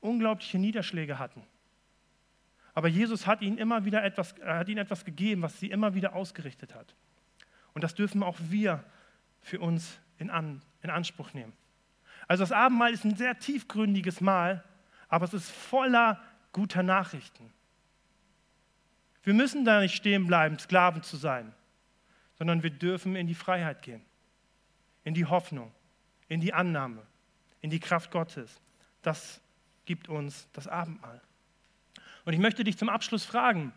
unglaubliche 0.00 0.58
Niederschläge 0.58 1.18
hatten. 1.18 1.42
Aber 2.74 2.88
Jesus 2.88 3.26
hat 3.26 3.42
ihnen 3.42 3.58
immer 3.58 3.84
wieder 3.84 4.02
etwas, 4.04 4.34
hat 4.44 4.68
ihnen 4.68 4.78
etwas 4.78 5.04
gegeben, 5.04 5.42
was 5.42 5.58
sie 5.58 5.70
immer 5.70 5.94
wieder 5.94 6.14
ausgerichtet 6.14 6.74
hat. 6.74 6.94
Und 7.74 7.84
das 7.84 7.94
dürfen 7.94 8.22
auch 8.22 8.38
wir 8.40 8.84
für 9.40 9.60
uns 9.60 9.98
in, 10.18 10.30
An, 10.30 10.62
in 10.82 10.90
Anspruch 10.90 11.32
nehmen. 11.32 11.52
Also 12.28 12.42
das 12.42 12.52
Abendmahl 12.52 12.92
ist 12.92 13.04
ein 13.04 13.16
sehr 13.16 13.38
tiefgründiges 13.38 14.20
Mahl, 14.20 14.62
aber 15.08 15.24
es 15.24 15.34
ist 15.34 15.50
voller 15.50 16.22
guter 16.52 16.82
Nachrichten. 16.82 17.52
Wir 19.22 19.34
müssen 19.34 19.64
da 19.64 19.80
nicht 19.80 19.94
stehen 19.94 20.26
bleiben, 20.26 20.58
Sklaven 20.58 21.02
zu 21.02 21.16
sein, 21.16 21.52
sondern 22.38 22.62
wir 22.62 22.70
dürfen 22.70 23.16
in 23.16 23.26
die 23.26 23.34
Freiheit 23.34 23.82
gehen, 23.82 24.02
in 25.04 25.14
die 25.14 25.26
Hoffnung, 25.26 25.72
in 26.28 26.40
die 26.40 26.54
Annahme, 26.54 27.02
in 27.60 27.70
die 27.70 27.80
Kraft 27.80 28.10
Gottes. 28.10 28.60
Das 29.02 29.40
gibt 29.84 30.08
uns 30.08 30.48
das 30.52 30.68
Abendmahl. 30.68 31.20
Und 32.24 32.32
ich 32.32 32.38
möchte 32.38 32.64
dich 32.64 32.76
zum 32.76 32.88
Abschluss 32.88 33.24
fragen, 33.24 33.72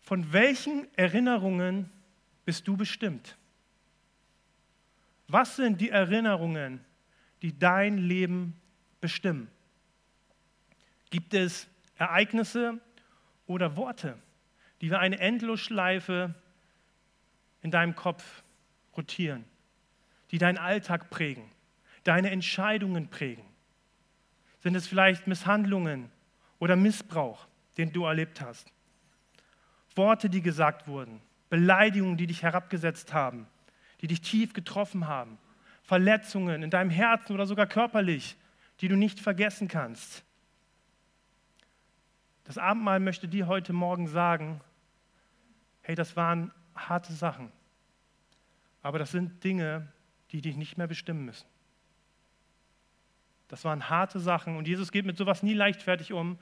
von 0.00 0.32
welchen 0.32 0.86
Erinnerungen 0.96 1.90
bist 2.44 2.66
du 2.66 2.76
bestimmt? 2.76 3.36
Was 5.26 5.56
sind 5.56 5.80
die 5.80 5.90
Erinnerungen, 5.90 6.82
die 7.42 7.58
dein 7.58 7.98
Leben 7.98 8.58
bestimmen? 9.00 9.50
Gibt 11.10 11.34
es 11.34 11.68
Ereignisse 11.96 12.80
oder 13.46 13.76
Worte, 13.76 14.18
die 14.80 14.90
wie 14.90 14.94
eine 14.94 15.18
Endlosschleife 15.18 16.34
in 17.62 17.70
deinem 17.70 17.94
Kopf 17.94 18.42
rotieren, 18.96 19.44
die 20.30 20.38
deinen 20.38 20.58
Alltag 20.58 21.10
prägen, 21.10 21.50
deine 22.04 22.30
Entscheidungen 22.30 23.08
prägen? 23.08 23.47
Sind 24.60 24.74
es 24.74 24.86
vielleicht 24.86 25.26
Misshandlungen 25.26 26.10
oder 26.58 26.76
Missbrauch, 26.76 27.46
den 27.76 27.92
du 27.92 28.04
erlebt 28.04 28.40
hast? 28.40 28.72
Worte, 29.94 30.30
die 30.30 30.42
gesagt 30.42 30.86
wurden, 30.86 31.20
Beleidigungen, 31.50 32.16
die 32.16 32.26
dich 32.26 32.42
herabgesetzt 32.42 33.12
haben, 33.12 33.46
die 34.00 34.06
dich 34.06 34.20
tief 34.20 34.52
getroffen 34.52 35.08
haben, 35.08 35.38
Verletzungen 35.82 36.62
in 36.62 36.70
deinem 36.70 36.90
Herzen 36.90 37.32
oder 37.32 37.46
sogar 37.46 37.66
körperlich, 37.66 38.36
die 38.80 38.88
du 38.88 38.96
nicht 38.96 39.20
vergessen 39.20 39.68
kannst. 39.68 40.22
Das 42.44 42.58
Abendmahl 42.58 43.00
möchte 43.00 43.28
dir 43.28 43.46
heute 43.46 43.72
Morgen 43.72 44.06
sagen, 44.06 44.60
hey, 45.82 45.94
das 45.94 46.16
waren 46.16 46.52
harte 46.74 47.12
Sachen, 47.12 47.50
aber 48.82 48.98
das 48.98 49.10
sind 49.10 49.42
Dinge, 49.44 49.88
die 50.30 50.40
dich 50.40 50.56
nicht 50.56 50.78
mehr 50.78 50.86
bestimmen 50.86 51.24
müssen. 51.24 51.46
Das 53.48 53.64
waren 53.64 53.88
harte 53.88 54.20
Sachen 54.20 54.56
und 54.56 54.68
Jesus 54.68 54.92
geht 54.92 55.06
mit 55.06 55.16
sowas 55.16 55.42
nie 55.42 55.54
leichtfertig 55.54 56.12
um. 56.12 56.38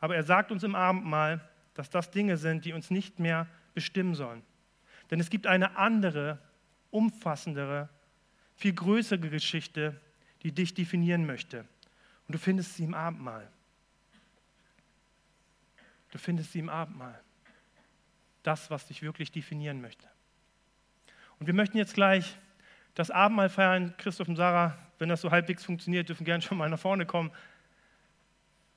Aber 0.00 0.16
er 0.16 0.22
sagt 0.22 0.50
uns 0.50 0.62
im 0.62 0.74
Abendmahl, 0.74 1.46
dass 1.74 1.90
das 1.90 2.10
Dinge 2.10 2.36
sind, 2.36 2.64
die 2.64 2.72
uns 2.72 2.90
nicht 2.90 3.18
mehr 3.18 3.46
bestimmen 3.74 4.14
sollen. 4.14 4.42
Denn 5.10 5.20
es 5.20 5.30
gibt 5.30 5.46
eine 5.46 5.76
andere, 5.76 6.38
umfassendere, 6.90 7.88
viel 8.56 8.72
größere 8.72 9.30
Geschichte, 9.30 10.00
die 10.42 10.52
dich 10.52 10.74
definieren 10.74 11.26
möchte. 11.26 11.60
Und 12.26 12.34
du 12.34 12.38
findest 12.38 12.76
sie 12.76 12.84
im 12.84 12.94
Abendmahl. 12.94 13.48
Du 16.10 16.18
findest 16.18 16.52
sie 16.52 16.58
im 16.58 16.68
Abendmahl. 16.68 17.20
Das, 18.42 18.70
was 18.70 18.86
dich 18.86 19.02
wirklich 19.02 19.30
definieren 19.30 19.80
möchte. 19.80 20.08
Und 21.38 21.46
wir 21.46 21.54
möchten 21.54 21.76
jetzt 21.76 21.94
gleich 21.94 22.36
das 22.94 23.10
Abendmahl 23.10 23.48
feiern. 23.48 23.94
Christoph 23.98 24.28
und 24.28 24.36
Sarah, 24.36 24.76
wenn 24.98 25.08
das 25.08 25.20
so 25.20 25.30
halbwegs 25.30 25.64
funktioniert, 25.64 26.08
dürfen 26.08 26.24
gerne 26.24 26.42
schon 26.42 26.58
mal 26.58 26.68
nach 26.68 26.78
vorne 26.78 27.06
kommen. 27.06 27.30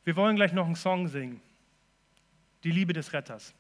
Wir 0.04 0.16
wollen 0.16 0.36
gleich 0.36 0.54
noch 0.54 0.66
einen 0.66 0.76
Song 0.76 1.08
singen. 1.08 1.42
Die 2.64 2.72
Liebe 2.72 2.94
des 2.94 3.14
Retters. 3.14 3.54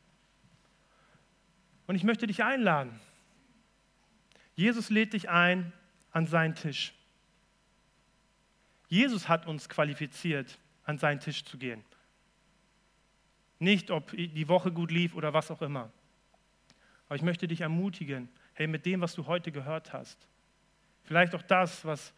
Und 1.88 1.95
ich 1.95 2.03
möchte 2.03 2.28
dich 2.28 2.43
einladen. 2.43 2.99
Jesus 4.55 4.89
lädt 4.89 5.14
dich 5.14 5.30
ein 5.30 5.74
an 6.12 6.28
seinen 6.28 6.55
Tisch. 6.55 6.93
Jesus 8.88 9.28
hat 9.28 9.47
uns 9.47 9.70
qualifiziert, 9.70 10.59
an 10.84 10.97
seinen 10.97 11.20
Tisch 11.20 11.43
zu 11.43 11.57
gehen. 11.57 11.84
Nicht, 13.57 13.91
ob 13.91 14.12
die 14.12 14.47
Woche 14.47 14.72
gut 14.72 14.91
lief 14.91 15.16
oder 15.16 15.34
was 15.34 15.49
auch 15.51 15.62
immer. 15.62 15.91
Aber 17.07 17.16
ich 17.16 17.22
möchte 17.22 17.47
dich 17.47 17.62
ermutigen, 17.62 18.30
hey, 18.53 18.68
mit 18.68 18.86
dem, 18.86 19.01
was 19.01 19.16
du 19.16 19.28
heute 19.28 19.51
gehört 19.51 19.93
hast, 19.93 20.28
vielleicht 21.03 21.36
auch 21.36 21.41
das, 21.41 21.86
was 21.86 22.14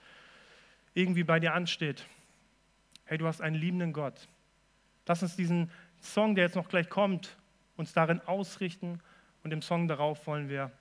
irgendwie 0.94 1.24
bei 1.24 1.40
dir 1.40 1.54
ansteht, 1.54 2.06
hey, 3.06 3.18
du 3.18 3.28
hast 3.28 3.42
einen 3.42 3.56
liebenden 3.56 3.94
Gott. 3.94 4.28
Lass 5.06 5.24
uns 5.24 5.36
diesen 5.36 5.72
Song, 6.02 6.36
der 6.36 6.46
jetzt 6.46 6.56
noch 6.56 6.70
gleich 6.70 6.90
kommt, 6.90 7.38
uns 7.76 7.94
darin 7.94 8.22
ausrichten 8.22 9.00
und 9.44 9.52
im 9.52 9.62
Song 9.62 9.88
darauf 9.88 10.26
wollen 10.28 10.50
wir 10.50 10.72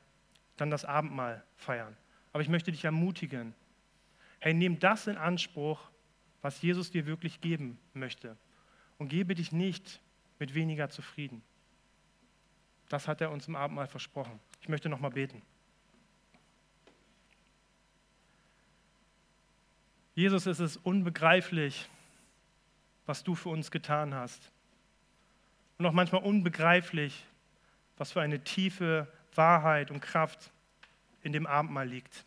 dann 0.57 0.71
das 0.71 0.85
Abendmahl 0.85 1.43
feiern. 1.57 1.97
Aber 2.33 2.43
ich 2.43 2.49
möchte 2.49 2.71
dich 2.71 2.85
ermutigen, 2.85 3.55
hey, 4.39 4.55
nimm 4.55 4.79
das 4.79 5.07
in 5.07 5.17
Anspruch, 5.17 5.81
was 6.41 6.61
Jesus 6.63 6.91
dir 6.91 7.07
wirklich 7.07 7.41
geben 7.41 7.79
möchte. 7.95 8.37
Und 8.99 9.09
gebe 9.09 9.35
dich 9.35 9.53
nicht 9.53 10.01
mit 10.39 10.55
weniger 10.55 10.91
zufrieden. 10.91 11.43
Das 12.89 13.09
hat 13.09 13.21
er 13.21 13.31
uns 13.31 13.49
im 13.49 13.57
Abendmahl 13.57 13.87
versprochen. 13.87 14.39
Ich 14.61 14.69
möchte 14.69 14.89
noch 14.89 15.01
mal 15.01 15.11
beten. 15.11 15.43
Jesus, 20.15 20.47
es 20.47 20.61
ist 20.61 20.77
unbegreiflich, 20.77 21.89
was 23.07 23.25
du 23.25 23.35
für 23.35 23.49
uns 23.49 23.71
getan 23.71 24.15
hast. 24.15 24.51
Und 25.79 25.87
auch 25.87 25.93
manchmal 25.93 26.23
unbegreiflich, 26.23 27.25
was 27.97 28.13
für 28.13 28.21
eine 28.21 28.45
tiefe 28.45 29.11
Wahrheit 29.35 29.91
und 29.91 30.01
Kraft 30.01 30.51
in 31.23 31.33
dem 31.33 31.47
Abendmahl 31.47 31.89
liegt. 31.89 32.25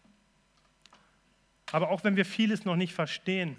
Aber 1.71 1.89
auch 1.89 2.03
wenn 2.03 2.15
wir 2.15 2.25
vieles 2.25 2.65
noch 2.65 2.75
nicht 2.75 2.93
verstehen, 2.93 3.55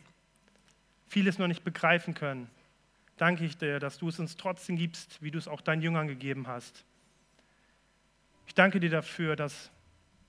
vieles 1.07 1.39
noch 1.39 1.47
nicht 1.47 1.65
begreifen 1.65 2.15
können, 2.15 2.51
danke 3.17 3.45
ich 3.45 3.57
dir, 3.57 3.79
dass 3.79 3.99
du 3.99 4.09
es 4.09 4.19
uns 4.19 4.37
trotzdem 4.37 4.77
gibst, 4.77 5.23
wie 5.23 5.31
du 5.31 5.39
es 5.39 5.49
auch 5.49 5.61
deinen 5.61 5.83
Jüngern 5.83 6.09
gegeben 6.09 6.49
hast. 6.49 6.85
Ich 8.47 8.55
danke 8.55 8.81
dir 8.81 8.91
dafür, 8.91 9.37
dass 9.37 9.71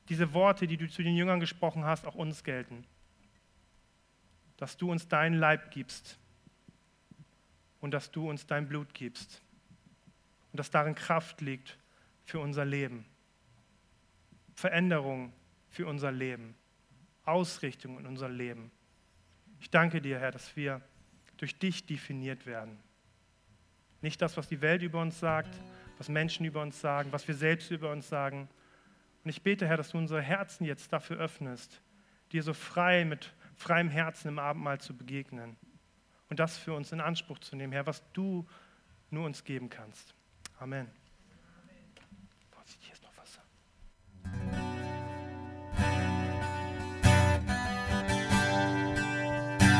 diese 0.09 0.33
Worte, 0.33 0.67
die 0.67 0.77
du 0.77 0.87
zu 0.87 1.03
den 1.03 1.15
Jüngern 1.15 1.39
gesprochen 1.39 1.83
hast, 1.85 2.05
auch 2.05 2.15
uns 2.15 2.43
gelten. 2.43 2.85
Dass 4.57 4.77
du 4.77 4.91
uns 4.91 5.07
deinen 5.07 5.35
Leib 5.35 5.71
gibst 5.71 6.17
und 7.79 7.91
dass 7.91 8.11
du 8.11 8.29
uns 8.29 8.45
dein 8.47 8.67
Blut 8.67 8.93
gibst 8.93 9.41
und 10.51 10.59
dass 10.59 10.71
darin 10.71 10.95
Kraft 10.95 11.41
liegt 11.41 11.77
für 12.25 12.39
unser 12.39 12.65
Leben. 12.65 13.05
Veränderung 14.55 15.31
für 15.69 15.85
unser 15.85 16.11
Leben, 16.11 16.55
Ausrichtung 17.23 17.99
in 17.99 18.07
unser 18.07 18.29
Leben. 18.29 18.71
Ich 19.59 19.69
danke 19.69 20.01
dir, 20.01 20.19
Herr, 20.19 20.31
dass 20.31 20.55
wir 20.55 20.81
durch 21.37 21.57
dich 21.59 21.85
definiert 21.85 22.45
werden. 22.45 22.79
Nicht 24.01 24.21
das, 24.21 24.37
was 24.37 24.47
die 24.47 24.61
Welt 24.61 24.81
über 24.81 25.01
uns 25.01 25.19
sagt, 25.19 25.53
was 25.97 26.09
Menschen 26.09 26.45
über 26.45 26.61
uns 26.61 26.79
sagen, 26.79 27.11
was 27.11 27.27
wir 27.27 27.35
selbst 27.35 27.71
über 27.71 27.91
uns 27.91 28.09
sagen. 28.09 28.47
Und 29.23 29.29
ich 29.29 29.41
bete, 29.41 29.67
Herr, 29.67 29.77
dass 29.77 29.91
du 29.91 29.97
unsere 29.97 30.21
Herzen 30.21 30.65
jetzt 30.65 30.93
dafür 30.93 31.17
öffnest, 31.17 31.81
dir 32.31 32.43
so 32.43 32.53
frei 32.53 33.05
mit 33.05 33.33
freiem 33.57 33.89
Herzen 33.89 34.29
im 34.29 34.39
Abendmahl 34.39 34.79
zu 34.79 34.95
begegnen 34.95 35.57
und 36.29 36.39
das 36.39 36.57
für 36.57 36.73
uns 36.73 36.91
in 36.91 37.01
Anspruch 37.01 37.39
zu 37.39 37.55
nehmen, 37.55 37.73
Herr, 37.73 37.85
was 37.85 38.03
du 38.13 38.47
nur 39.09 39.25
uns 39.25 39.43
geben 39.43 39.69
kannst. 39.69 40.13
Amen. 40.59 40.87
Amen. 40.87 40.91